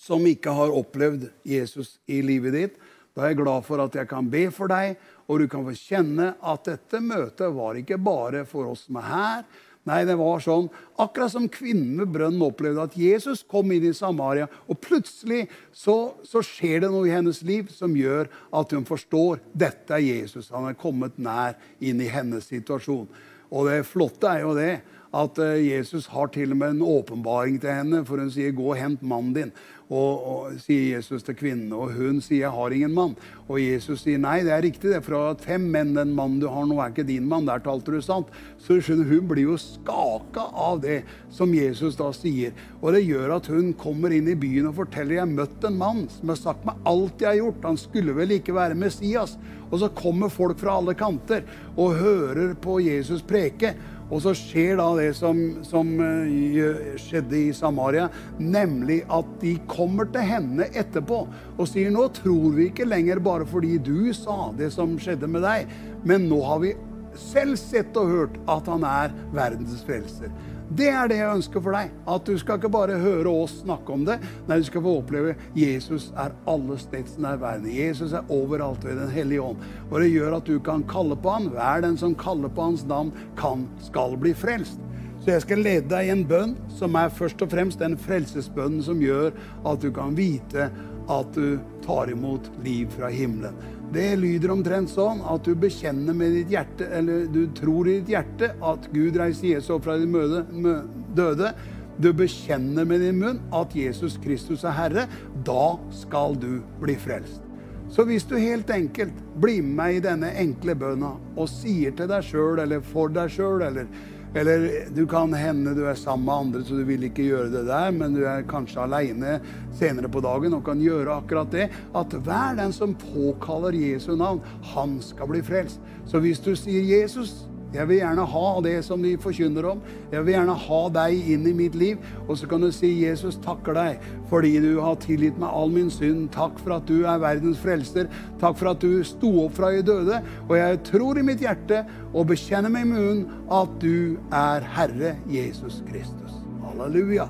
som 0.00 0.24
ikke 0.26 0.52
har 0.54 0.74
opplevd 0.74 1.28
Jesus 1.46 1.96
i 2.10 2.20
livet 2.26 2.54
ditt. 2.54 2.78
Da 3.14 3.22
er 3.24 3.32
jeg 3.32 3.42
glad 3.44 3.66
for 3.66 3.82
at 3.82 3.94
jeg 3.94 4.10
kan 4.10 4.26
be 4.30 4.48
for 4.54 4.70
deg, 4.70 4.96
og 5.30 5.40
du 5.40 5.46
kan 5.50 5.62
få 5.66 5.74
kjenne 5.78 6.32
at 6.42 6.66
dette 6.66 7.00
møtet 7.00 7.54
var 7.54 7.78
ikke 7.78 8.00
bare 8.02 8.42
for 8.48 8.72
oss 8.72 8.88
som 8.88 8.98
er 9.00 9.06
her, 9.08 9.44
Nei, 9.84 10.00
det 10.08 10.14
var 10.16 10.40
sånn, 10.40 10.70
akkurat 10.96 11.34
som 11.34 11.44
kvinnen 11.52 11.98
ved 12.00 12.12
brønnen 12.14 12.44
opplevde 12.46 12.86
at 12.86 12.96
Jesus 12.96 13.42
kom 13.44 13.68
inn 13.74 13.84
i 13.84 13.92
Samaria, 13.92 14.46
og 14.64 14.80
plutselig 14.80 15.42
så, 15.76 16.14
så, 16.24 16.40
skjer 16.40 16.86
det 16.86 16.90
noe 16.94 17.04
i 17.10 17.12
hennes 17.12 17.42
liv 17.44 17.68
som 17.72 17.92
gjør 17.98 18.30
at 18.56 18.72
hun 18.72 18.88
forstår 18.88 19.42
dette 19.52 19.92
er 19.92 20.06
Jesus. 20.06 20.48
Han 20.54 20.70
er 20.70 20.80
kommet 20.80 21.20
nær 21.20 21.58
inn 21.84 22.00
i 22.00 22.08
hennes 22.08 22.48
situasjon. 22.48 23.04
Og 23.52 23.68
det 23.68 23.84
flotte 23.84 24.30
er 24.30 24.46
jo 24.46 24.56
det 24.56 24.72
at 25.14 25.38
eh, 25.38 25.60
Jesus 25.68 26.08
har 26.10 26.32
til 26.34 26.54
og 26.54 26.58
med 26.58 26.74
en 26.74 26.86
åpenbaring 26.88 27.60
til 27.62 27.76
henne, 27.76 28.00
for 28.08 28.18
hun 28.18 28.32
sier 28.32 28.56
'gå 28.56 28.72
og 28.72 28.80
hent 28.80 29.02
mannen 29.02 29.36
din'. 29.36 29.52
Og, 29.90 30.12
og, 30.24 30.52
sier 30.64 30.96
Jesus 30.96 31.24
til 31.26 31.36
kvinnen. 31.36 31.72
Og 31.76 31.92
hun 31.92 32.20
sier 32.20 32.46
'jeg 32.46 32.50
har 32.50 32.70
ingen 32.72 32.94
mann'. 32.94 33.16
Og 33.48 33.60
Jesus 33.60 34.00
sier 34.00 34.18
'nei, 34.18 34.42
det 34.42 34.52
er 34.52 34.62
riktig, 34.62 34.90
det. 34.90 34.96
er 34.96 35.00
fra 35.00 35.34
fem 35.34 35.60
menn, 35.60 35.94
den 35.94 36.14
mannen 36.14 36.40
du 36.40 36.48
har 36.48 36.64
nå, 36.64 36.80
er 36.80 36.90
ikke 36.90 37.06
din 37.06 37.28
mann'. 37.28 37.46
Der 37.46 37.58
talte 37.58 37.92
du 37.92 38.00
sant. 38.00 38.26
Så 38.58 38.80
skjønner 38.80 39.04
hun 39.04 39.28
blir 39.28 39.42
jo 39.44 39.56
skaka 39.56 40.48
av 40.54 40.80
det 40.80 41.04
som 41.30 41.52
Jesus 41.52 41.96
da 41.96 42.10
sier. 42.12 42.52
Og 42.82 42.92
det 42.92 43.04
gjør 43.04 43.36
at 43.36 43.46
hun 43.46 43.74
kommer 43.74 44.10
inn 44.10 44.28
i 44.28 44.34
byen 44.34 44.66
og 44.66 44.76
forteller 44.76 45.14
'jeg 45.14 45.20
har 45.20 45.26
møtt 45.26 45.64
en 45.64 45.78
mann 45.78 46.08
som 46.08 46.28
har 46.28 46.36
sagt 46.36 46.64
meg 46.64 46.76
alt 46.86 47.20
jeg 47.20 47.28
har 47.28 47.36
gjort'. 47.36 47.64
Han 47.64 47.76
skulle 47.76 48.14
vel 48.14 48.30
ikke 48.30 48.54
være 48.54 48.74
Messias. 48.74 49.36
Og 49.70 49.80
så 49.80 49.88
kommer 49.88 50.28
folk 50.28 50.58
fra 50.58 50.76
alle 50.78 50.94
kanter 50.94 51.42
og 51.76 51.96
hører 51.98 52.54
på 52.54 52.78
Jesus 52.80 53.22
preke. 53.22 53.74
Og 54.10 54.20
så 54.24 54.34
skjer 54.36 54.76
da 54.78 54.88
det 54.98 55.10
som, 55.16 55.38
som 55.66 55.90
uh, 55.96 56.96
skjedde 57.00 57.38
i 57.38 57.52
Samaria, 57.56 58.08
nemlig 58.38 59.00
at 59.12 59.28
de 59.42 59.54
kommer 59.70 60.08
til 60.12 60.26
henne 60.28 60.68
etterpå 60.76 61.24
og 61.54 61.68
sier 61.70 61.92
nå 61.94 62.08
tror 62.18 62.50
vi 62.56 62.68
ikke 62.70 62.88
lenger 62.88 63.22
bare 63.24 63.48
fordi 63.48 63.78
du 63.82 64.12
sa 64.16 64.50
det 64.58 64.70
som 64.74 64.98
skjedde 65.00 65.30
med 65.30 65.46
deg, 65.46 65.70
men 66.04 66.28
nå 66.28 66.42
har 66.44 66.60
vi 66.64 66.74
selv 67.18 67.56
sett 67.60 67.96
og 68.00 68.10
hørt 68.10 68.38
at 68.50 68.68
han 68.70 68.84
er 68.88 69.14
verdens 69.34 69.84
frelser. 69.86 70.32
Det 70.72 70.88
er 70.88 71.08
det 71.10 71.18
jeg 71.18 71.36
ønsker 71.36 71.60
for 71.60 71.76
deg. 71.76 71.90
At 72.08 72.24
du 72.24 72.38
skal 72.40 72.56
ikke 72.58 72.70
bare 72.72 72.96
høre 73.00 73.32
oss 73.44 73.58
snakke 73.60 73.92
om 73.92 74.06
det. 74.08 74.16
Nei, 74.48 74.58
du 74.58 74.68
skal 74.68 74.84
få 74.84 74.96
oppleve 75.02 75.34
Jesus 75.58 76.08
er 76.16 76.32
alle 76.50 76.78
steds 76.80 77.18
nærværende. 77.20 77.74
Jesus 77.74 78.14
er 78.16 78.32
overalt 78.32 78.84
ved 78.84 78.96
Den 79.02 79.12
hellige 79.12 79.42
ånd. 79.44 79.60
Og 79.90 80.00
det 80.00 80.10
gjør 80.14 80.38
at 80.38 80.48
du 80.48 80.56
kan 80.64 80.86
kalle 80.88 81.16
på 81.20 81.36
han. 81.36 81.50
Hver 81.52 81.84
den 81.84 82.00
som 82.00 82.16
kaller 82.16 82.48
på 82.48 82.70
hans 82.70 82.86
navn, 82.88 83.12
kan, 83.36 83.68
skal 83.84 84.16
bli 84.20 84.32
frelst. 84.34 84.80
Så 85.24 85.32
jeg 85.32 85.40
skal 85.40 85.62
lede 85.64 85.88
deg 85.88 86.04
i 86.04 86.12
en 86.12 86.22
bønn 86.28 86.50
som 86.76 86.96
er 87.00 87.12
først 87.16 87.40
og 87.40 87.48
fremst 87.48 87.80
den 87.80 87.94
frelsesbønnen 87.96 88.82
som 88.84 88.98
gjør 89.00 89.30
at 89.64 89.80
du 89.80 89.88
kan 89.96 90.12
vite 90.18 90.66
at 91.08 91.30
du 91.32 91.56
tar 91.84 92.12
imot 92.12 92.50
liv 92.64 92.92
fra 92.92 93.08
himmelen. 93.08 93.56
Det 93.94 94.18
lyder 94.20 94.52
omtrent 94.52 94.92
sånn 94.92 95.22
at 95.24 95.48
du 95.48 95.54
bekjenner 95.56 96.16
med 96.16 96.36
ditt 96.36 96.52
hjerte, 96.52 96.90
eller 96.92 97.24
du 97.32 97.46
tror 97.56 97.88
i 97.88 98.02
ditt 98.02 98.12
hjerte 98.12 98.52
at 98.60 98.90
Gud 98.92 99.16
reiser 99.16 99.54
Jesus 99.54 99.72
opp 99.72 99.86
fra 99.88 99.96
de 99.96 100.76
døde. 101.16 101.54
Du 101.96 102.10
bekjenner 102.12 102.84
med 102.84 103.00
din 103.00 103.20
munn 103.22 103.40
at 103.56 103.72
Jesus 103.76 104.18
Kristus 104.20 104.64
er 104.68 104.76
Herre. 104.76 105.08
Da 105.46 105.76
skal 106.04 106.36
du 106.36 106.58
bli 106.84 107.00
frelst. 107.00 107.40
Så 107.88 108.04
hvis 108.08 108.24
du 108.28 108.34
helt 108.36 108.68
enkelt 108.74 109.16
blir 109.40 109.62
med 109.62 109.76
meg 109.78 109.96
i 109.96 110.04
denne 110.04 110.32
enkle 110.40 110.74
bønna 110.76 111.14
og 111.36 111.48
sier 111.48 111.94
til 111.96 112.10
deg 112.10 112.24
sjøl 112.26 112.60
eller 112.64 112.84
for 112.92 113.12
deg 113.12 113.32
sjøl 113.32 113.64
eller 113.64 113.88
eller 114.34 114.66
du 114.90 115.04
kan 115.06 115.32
hende 115.38 115.76
du 115.76 115.84
er 115.86 115.94
sammen 115.98 116.26
med 116.26 116.34
andre, 116.34 116.62
så 116.66 116.74
du 116.74 116.84
vil 116.88 117.06
ikke 117.06 117.28
gjøre 117.28 117.52
det 117.52 117.64
der, 117.68 117.92
men 117.94 118.16
du 118.16 118.24
er 118.26 118.46
kanskje 118.50 118.82
aleine 118.82 119.36
senere 119.78 120.10
på 120.10 120.22
dagen 120.24 120.56
og 120.56 120.64
kan 120.66 120.82
gjøre 120.82 121.20
akkurat 121.20 121.52
det. 121.54 121.68
At 121.94 122.16
hver 122.26 122.58
den 122.58 122.74
som 122.74 122.96
påkaller 122.98 123.76
Jesu 123.78 124.16
navn, 124.18 124.42
han 124.74 124.98
skal 125.02 125.30
bli 125.30 125.42
frelst. 125.46 125.78
Så 126.10 126.18
hvis 126.24 126.42
du 126.42 126.52
sier 126.58 126.82
Jesus, 126.82 127.44
jeg 127.74 127.88
vil 127.88 127.98
gjerne 127.98 128.24
ha 128.30 128.48
det 128.62 128.74
som 128.86 129.02
vi 129.02 129.16
forkynner 129.20 129.66
om. 129.72 129.80
Jeg 130.12 130.22
vil 130.24 130.36
gjerne 130.36 130.54
ha 130.66 130.80
deg 130.94 131.30
inn 131.34 131.46
i 131.50 131.54
mitt 131.56 131.74
liv. 131.78 131.98
Og 132.28 132.38
så 132.38 132.46
kan 132.50 132.62
du 132.62 132.70
si, 132.72 132.92
'Jesus 133.02 133.36
takker 133.42 133.74
deg 133.74 133.98
fordi 134.30 134.60
du 134.60 134.80
har 134.80 134.94
tilgitt 135.02 135.38
meg 135.38 135.50
all 135.50 135.70
min 135.70 135.90
synd.' 135.90 136.30
'Takk 136.30 136.58
for 136.58 136.76
at 136.76 136.86
du 136.86 137.04
er 137.04 137.18
verdens 137.18 137.58
frelser. 137.58 138.06
Takk 138.40 138.56
for 138.56 138.70
at 138.70 138.80
du 138.80 139.02
sto 139.02 139.44
opp 139.44 139.54
fra 139.58 139.70
de 139.70 139.82
døde.' 139.82 140.22
'Og 140.48 140.56
jeg 140.56 140.82
tror 140.84 141.18
i 141.18 141.22
mitt 141.22 141.40
hjerte 141.40 141.84
og 142.14 142.26
bekjenner 142.26 142.70
meg 142.70 142.86
i 142.86 142.92
munnen 142.94 143.26
at 143.50 143.68
du 143.80 144.16
er 144.32 144.60
Herre 144.60 145.16
Jesus 145.28 145.82
Kristus.' 145.90 146.38
Halleluja. 146.64 147.28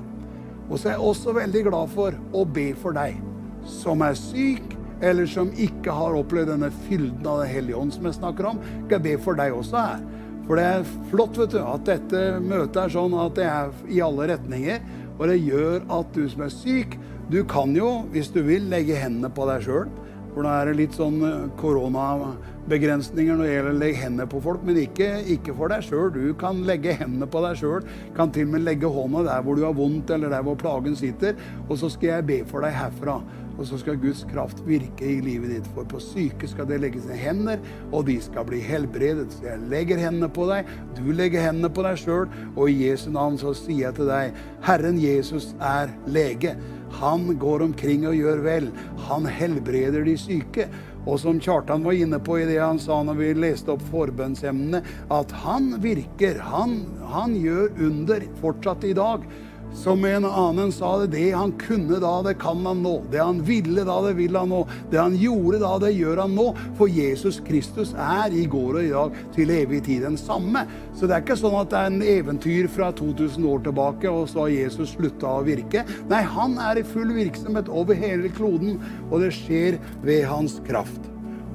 Og 0.69 0.79
så 0.79 0.89
er 0.89 0.91
jeg 0.91 1.01
også 1.01 1.33
veldig 1.33 1.63
glad 1.63 1.89
for 1.93 2.13
å 2.33 2.45
be 2.45 2.73
for 2.73 2.91
deg 2.91 3.17
som 3.65 4.01
er 4.05 4.13
syk, 4.17 4.75
eller 5.01 5.27
som 5.29 5.51
ikke 5.59 5.93
har 5.93 6.15
opplevd 6.17 6.53
denne 6.53 6.71
fylden 6.85 7.25
av 7.27 7.41
Den 7.43 7.51
hellige 7.51 7.77
ånd 7.77 7.93
som 7.93 8.05
jeg 8.05 8.17
snakker 8.19 8.45
om. 8.45 8.61
Skal 8.85 8.99
jeg 8.99 9.03
be 9.03 9.23
for 9.23 9.37
deg 9.37 9.53
også 9.53 9.81
her. 9.81 10.05
For 10.45 10.59
det 10.59 10.65
er 10.69 10.87
flott 11.09 11.37
vet 11.39 11.55
du, 11.55 11.59
at 11.63 11.87
dette 11.87 12.23
møtet 12.43 12.77
er 12.83 12.93
sånn 12.93 13.17
at 13.17 13.35
det 13.37 13.49
er 13.49 13.75
i 13.89 14.01
alle 14.05 14.29
retninger. 14.35 14.81
Og 15.15 15.27
det 15.31 15.39
gjør 15.41 15.85
at 15.95 16.09
du 16.13 16.25
som 16.29 16.43
er 16.45 16.53
syk, 16.53 16.97
du 17.31 17.39
kan 17.49 17.71
jo, 17.73 18.03
hvis 18.13 18.29
du 18.33 18.43
vil, 18.45 18.67
legge 18.69 18.97
hendene 18.99 19.31
på 19.33 19.47
deg 19.49 19.63
sjøl. 19.65 19.87
For 20.35 20.43
nå 20.43 20.51
er 20.51 20.67
det 20.67 20.75
litt 20.75 20.97
sånn 20.97 21.21
eh, 21.23 21.45
koronabegrensninger 21.61 23.37
når 23.37 23.47
det 23.47 23.53
gjelder 23.53 23.71
å 23.71 23.79
legge 23.79 24.01
hendene 24.01 24.27
på 24.29 24.41
folk. 24.43 24.65
Men 24.67 24.81
ikke, 24.81 25.07
ikke 25.31 25.55
for 25.55 25.71
deg 25.71 25.85
sjøl. 25.87 26.09
Du 26.11 26.35
kan 26.37 26.59
legge 26.67 26.97
hendene 26.99 27.29
på 27.31 27.41
deg 27.45 27.55
sjøl. 27.61 27.87
Kan 28.17 28.33
til 28.35 28.49
og 28.49 28.57
med 28.57 28.65
legge 28.67 28.91
hånda 28.91 29.23
der 29.29 29.45
hvor 29.47 29.57
du 29.57 29.63
har 29.63 29.77
vondt, 29.77 30.11
eller 30.11 30.33
der 30.35 30.43
hvor 30.45 30.59
plagen 30.59 30.99
sitter. 30.99 31.39
Og 31.69 31.79
så 31.79 31.89
skal 31.93 32.17
jeg 32.17 32.27
be 32.27 32.39
for 32.51 32.67
deg 32.67 32.75
herfra. 32.75 33.21
Og 33.55 33.67
så 33.69 33.79
skal 33.79 33.99
Guds 34.01 34.23
kraft 34.29 34.61
virke 34.67 35.07
i 35.07 35.19
livet 35.23 35.53
ditt. 35.53 35.67
For 35.75 35.87
på 35.89 36.01
syke 36.03 36.49
skal 36.51 36.67
det 36.69 36.81
legges 36.83 37.07
ned 37.09 37.19
hender, 37.21 37.61
og 37.91 38.07
de 38.09 38.17
skal 38.23 38.47
bli 38.49 38.61
helbredet. 38.63 39.29
Så 39.33 39.47
jeg 39.47 39.67
legger 39.71 40.01
hendene 40.01 40.31
på 40.31 40.47
deg, 40.51 40.71
du 40.97 41.05
legger 41.15 41.47
hendene 41.47 41.71
på 41.71 41.85
deg 41.85 41.99
sjøl, 42.01 42.25
og 42.55 42.65
i 42.69 42.89
Jesu 42.89 43.09
navn 43.15 43.39
så 43.41 43.55
sier 43.57 43.87
jeg 43.87 43.99
til 43.99 44.11
deg, 44.11 44.41
Herren 44.65 44.99
Jesus 45.01 45.53
er 45.63 45.93
lege. 46.07 46.55
Han 46.99 47.27
går 47.39 47.63
omkring 47.65 48.05
og 48.07 48.15
gjør 48.15 48.43
vel. 48.45 48.69
Han 49.09 49.25
helbreder 49.27 50.05
de 50.07 50.15
syke. 50.19 50.69
Og 51.05 51.19
som 51.21 51.39
Kjartan 51.41 51.83
var 51.85 51.93
inne 51.93 52.17
på 52.23 52.39
i 52.41 52.45
det 52.47 52.57
han 52.57 52.79
sa 52.81 53.01
når 53.05 53.19
vi 53.19 53.33
leste 53.37 53.73
opp 53.75 53.83
forbønnsemnene, 53.91 54.81
at 55.13 55.33
han 55.43 55.75
virker. 55.83 56.39
Han, 56.41 56.79
han 57.11 57.35
gjør 57.37 57.75
under 57.89 58.25
fortsatt 58.41 58.87
i 58.89 58.95
dag. 58.97 59.27
Som 59.75 60.05
en 60.07 60.25
annen 60.25 60.71
sa 60.71 60.93
det, 61.01 61.09
det 61.17 61.33
han 61.35 61.51
kunne 61.59 61.99
da, 61.99 62.13
det 62.23 62.37
kan 62.39 62.63
han 62.65 62.79
nå. 62.81 62.93
Det 63.11 63.19
han 63.19 63.41
ville 63.45 63.83
da, 63.85 63.97
det 64.05 64.13
vil 64.17 64.37
han 64.39 64.49
nå. 64.53 64.61
Det 64.91 65.01
han 65.01 65.17
gjorde 65.19 65.59
da, 65.61 65.73
det 65.83 65.91
gjør 65.97 66.21
han 66.23 66.35
nå. 66.37 66.45
For 66.79 66.91
Jesus 66.91 67.41
Kristus 67.45 67.91
er 67.99 68.33
i 68.33 68.45
går 68.49 68.79
og 68.79 68.87
i 68.87 68.93
dag 68.93 69.19
til 69.35 69.51
evig 69.53 69.83
tid 69.85 70.07
den 70.07 70.17
samme. 70.19 70.63
Så 70.95 71.09
det 71.09 71.17
er 71.17 71.25
ikke 71.25 71.39
sånn 71.41 71.59
at 71.59 71.73
det 71.73 71.81
er 71.81 71.91
en 71.91 72.07
eventyr 72.15 72.71
fra 72.71 72.89
2000 72.95 73.49
år 73.51 73.65
tilbake, 73.67 74.09
og 74.09 74.31
så 74.31 74.45
har 74.45 74.55
Jesus 74.55 74.95
slutta 74.95 75.35
å 75.41 75.45
virke. 75.45 75.83
Nei, 76.11 76.23
han 76.23 76.55
er 76.71 76.79
i 76.79 76.87
full 76.87 77.11
virksomhet 77.15 77.69
over 77.69 77.99
hele 77.99 78.31
kloden, 78.33 78.79
og 79.11 79.19
det 79.25 79.33
skjer 79.35 79.81
ved 80.07 80.23
hans 80.31 80.61
kraft. 80.65 81.11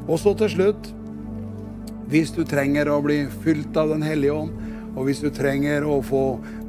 Og 0.06 0.20
så 0.20 0.36
til 0.36 0.52
slutt, 0.58 0.92
hvis 2.10 2.34
du 2.34 2.42
trenger 2.44 2.90
å 2.90 3.00
bli 3.04 3.22
fylt 3.44 3.76
av 3.78 3.92
Den 3.94 4.02
hellige 4.02 4.34
ånd, 4.34 4.69
Og 4.96 5.06
hvis 5.06 5.20
du 5.22 5.28
trenger 5.30 5.84
å 5.86 6.00
få 6.02 6.24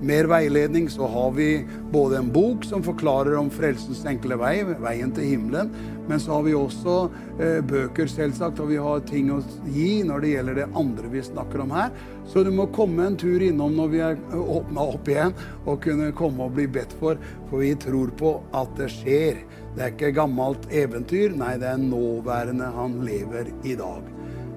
mer 0.06 0.28
veiledning, 0.30 0.88
så 0.94 1.08
har 1.10 1.32
vi 1.34 1.64
både 1.92 2.20
en 2.20 2.30
bok 2.34 2.66
som 2.68 2.84
forklarer 2.86 3.34
om 3.40 3.50
frelsens 3.54 4.04
enkle 4.10 4.38
vei, 4.42 4.62
veien 4.82 5.14
til 5.16 5.32
himmelen, 5.34 5.72
men 6.10 6.22
så 6.22 6.36
har 6.36 6.46
vi 6.46 6.54
også 6.58 6.96
eh, 7.40 7.60
bøker, 7.66 8.10
selvsagt, 8.10 8.62
og 8.62 8.72
vi 8.72 8.80
har 8.82 9.04
ting 9.10 9.32
å 9.34 9.40
gi 9.74 10.02
når 10.06 10.24
det 10.24 10.34
gjelder 10.34 10.60
det 10.60 10.70
andre 10.78 11.12
vi 11.14 11.24
snakker 11.26 11.64
om 11.66 11.74
her. 11.76 11.94
Så 12.30 12.46
du 12.46 12.52
må 12.54 12.68
komme 12.76 13.08
en 13.10 13.18
tur 13.20 13.42
innom 13.44 13.76
når 13.78 13.92
vi 13.94 14.04
er 14.06 14.20
åpna 14.38 14.86
opp 14.94 15.10
igjen, 15.10 15.34
og 15.66 15.82
kunne 15.86 16.12
komme 16.18 16.46
og 16.46 16.58
bli 16.58 16.68
bedt 16.72 16.94
for, 17.02 17.20
for 17.50 17.64
vi 17.64 17.74
tror 17.80 18.14
på 18.22 18.36
at 18.58 18.74
det 18.78 18.92
skjer. 18.94 19.42
Det 19.76 19.86
er 19.86 19.94
ikke 19.96 20.16
gammelt 20.18 20.68
eventyr, 20.68 21.34
nei, 21.38 21.56
det 21.62 21.70
er 21.74 21.82
nåværende 21.82 22.70
han 22.76 23.00
lever 23.08 23.54
i 23.64 23.78
dag. 23.80 24.10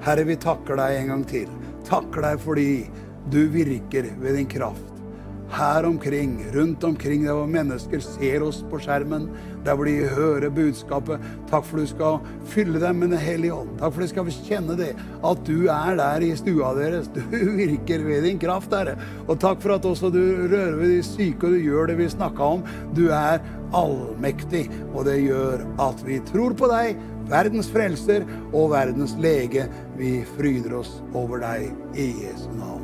Herre, 0.04 0.26
vi 0.28 0.36
takker 0.36 0.76
deg 0.76 0.98
en 0.98 1.12
gang 1.14 1.22
til. 1.30 1.52
Takker 1.88 2.24
deg 2.24 2.40
fordi 2.42 2.68
du 3.32 3.46
virker 3.48 4.10
ved 4.20 4.36
din 4.36 4.50
kraft. 4.50 4.94
Her 5.54 5.84
omkring, 5.86 6.40
rundt 6.54 6.84
omkring, 6.84 7.24
der 7.24 7.36
hvor 7.36 7.46
mennesker 7.46 8.00
ser 8.00 8.42
oss 8.42 8.64
på 8.70 8.78
skjermen, 8.82 9.28
der 9.64 9.76
hvor 9.76 9.86
de 9.86 10.08
hører 10.10 10.50
budskapet. 10.50 11.20
Takk 11.50 11.66
for 11.68 11.78
du 11.78 11.86
skal 11.86 12.18
fylle 12.50 12.80
dem 12.82 12.96
med 12.96 13.12
Den 13.12 13.22
hellige 13.22 13.54
ånd. 13.54 13.76
Takk 13.78 13.94
for 13.94 14.02
de 14.02 14.08
skal 14.10 14.32
kjenne 14.48 14.76
det, 14.78 14.90
at 15.24 15.44
du 15.46 15.68
er 15.70 15.94
der 16.00 16.26
i 16.26 16.32
stua 16.36 16.72
deres. 16.74 17.10
Du 17.14 17.20
virker 17.60 18.02
ved 18.02 18.26
din 18.26 18.40
kraft, 18.42 18.74
Herre. 18.74 18.96
Og 19.28 19.38
takk 19.40 19.62
for 19.62 19.76
at 19.76 19.86
også 19.86 20.10
du 20.10 20.22
rører 20.50 20.78
ved 20.80 20.96
de 20.96 21.02
syke, 21.06 21.46
og 21.46 21.54
du 21.54 21.62
gjør 21.68 21.92
det 21.92 21.98
vi 22.02 22.08
snakka 22.10 22.50
om. 22.56 22.64
Du 22.96 23.06
er 23.12 23.38
allmektig, 23.74 24.66
og 24.94 25.04
det 25.06 25.20
gjør 25.22 25.62
at 25.86 26.02
vi 26.06 26.18
tror 26.32 26.56
på 26.58 26.70
deg, 26.72 26.98
verdens 27.30 27.70
frelser 27.72 28.26
og 28.52 28.72
verdens 28.74 29.14
lege. 29.22 29.68
Vi 30.00 30.16
fryder 30.34 30.80
oss 30.80 30.98
over 31.14 31.44
deg 31.44 31.70
i 31.94 32.10
Jesu 32.24 32.50
navn. 32.58 32.83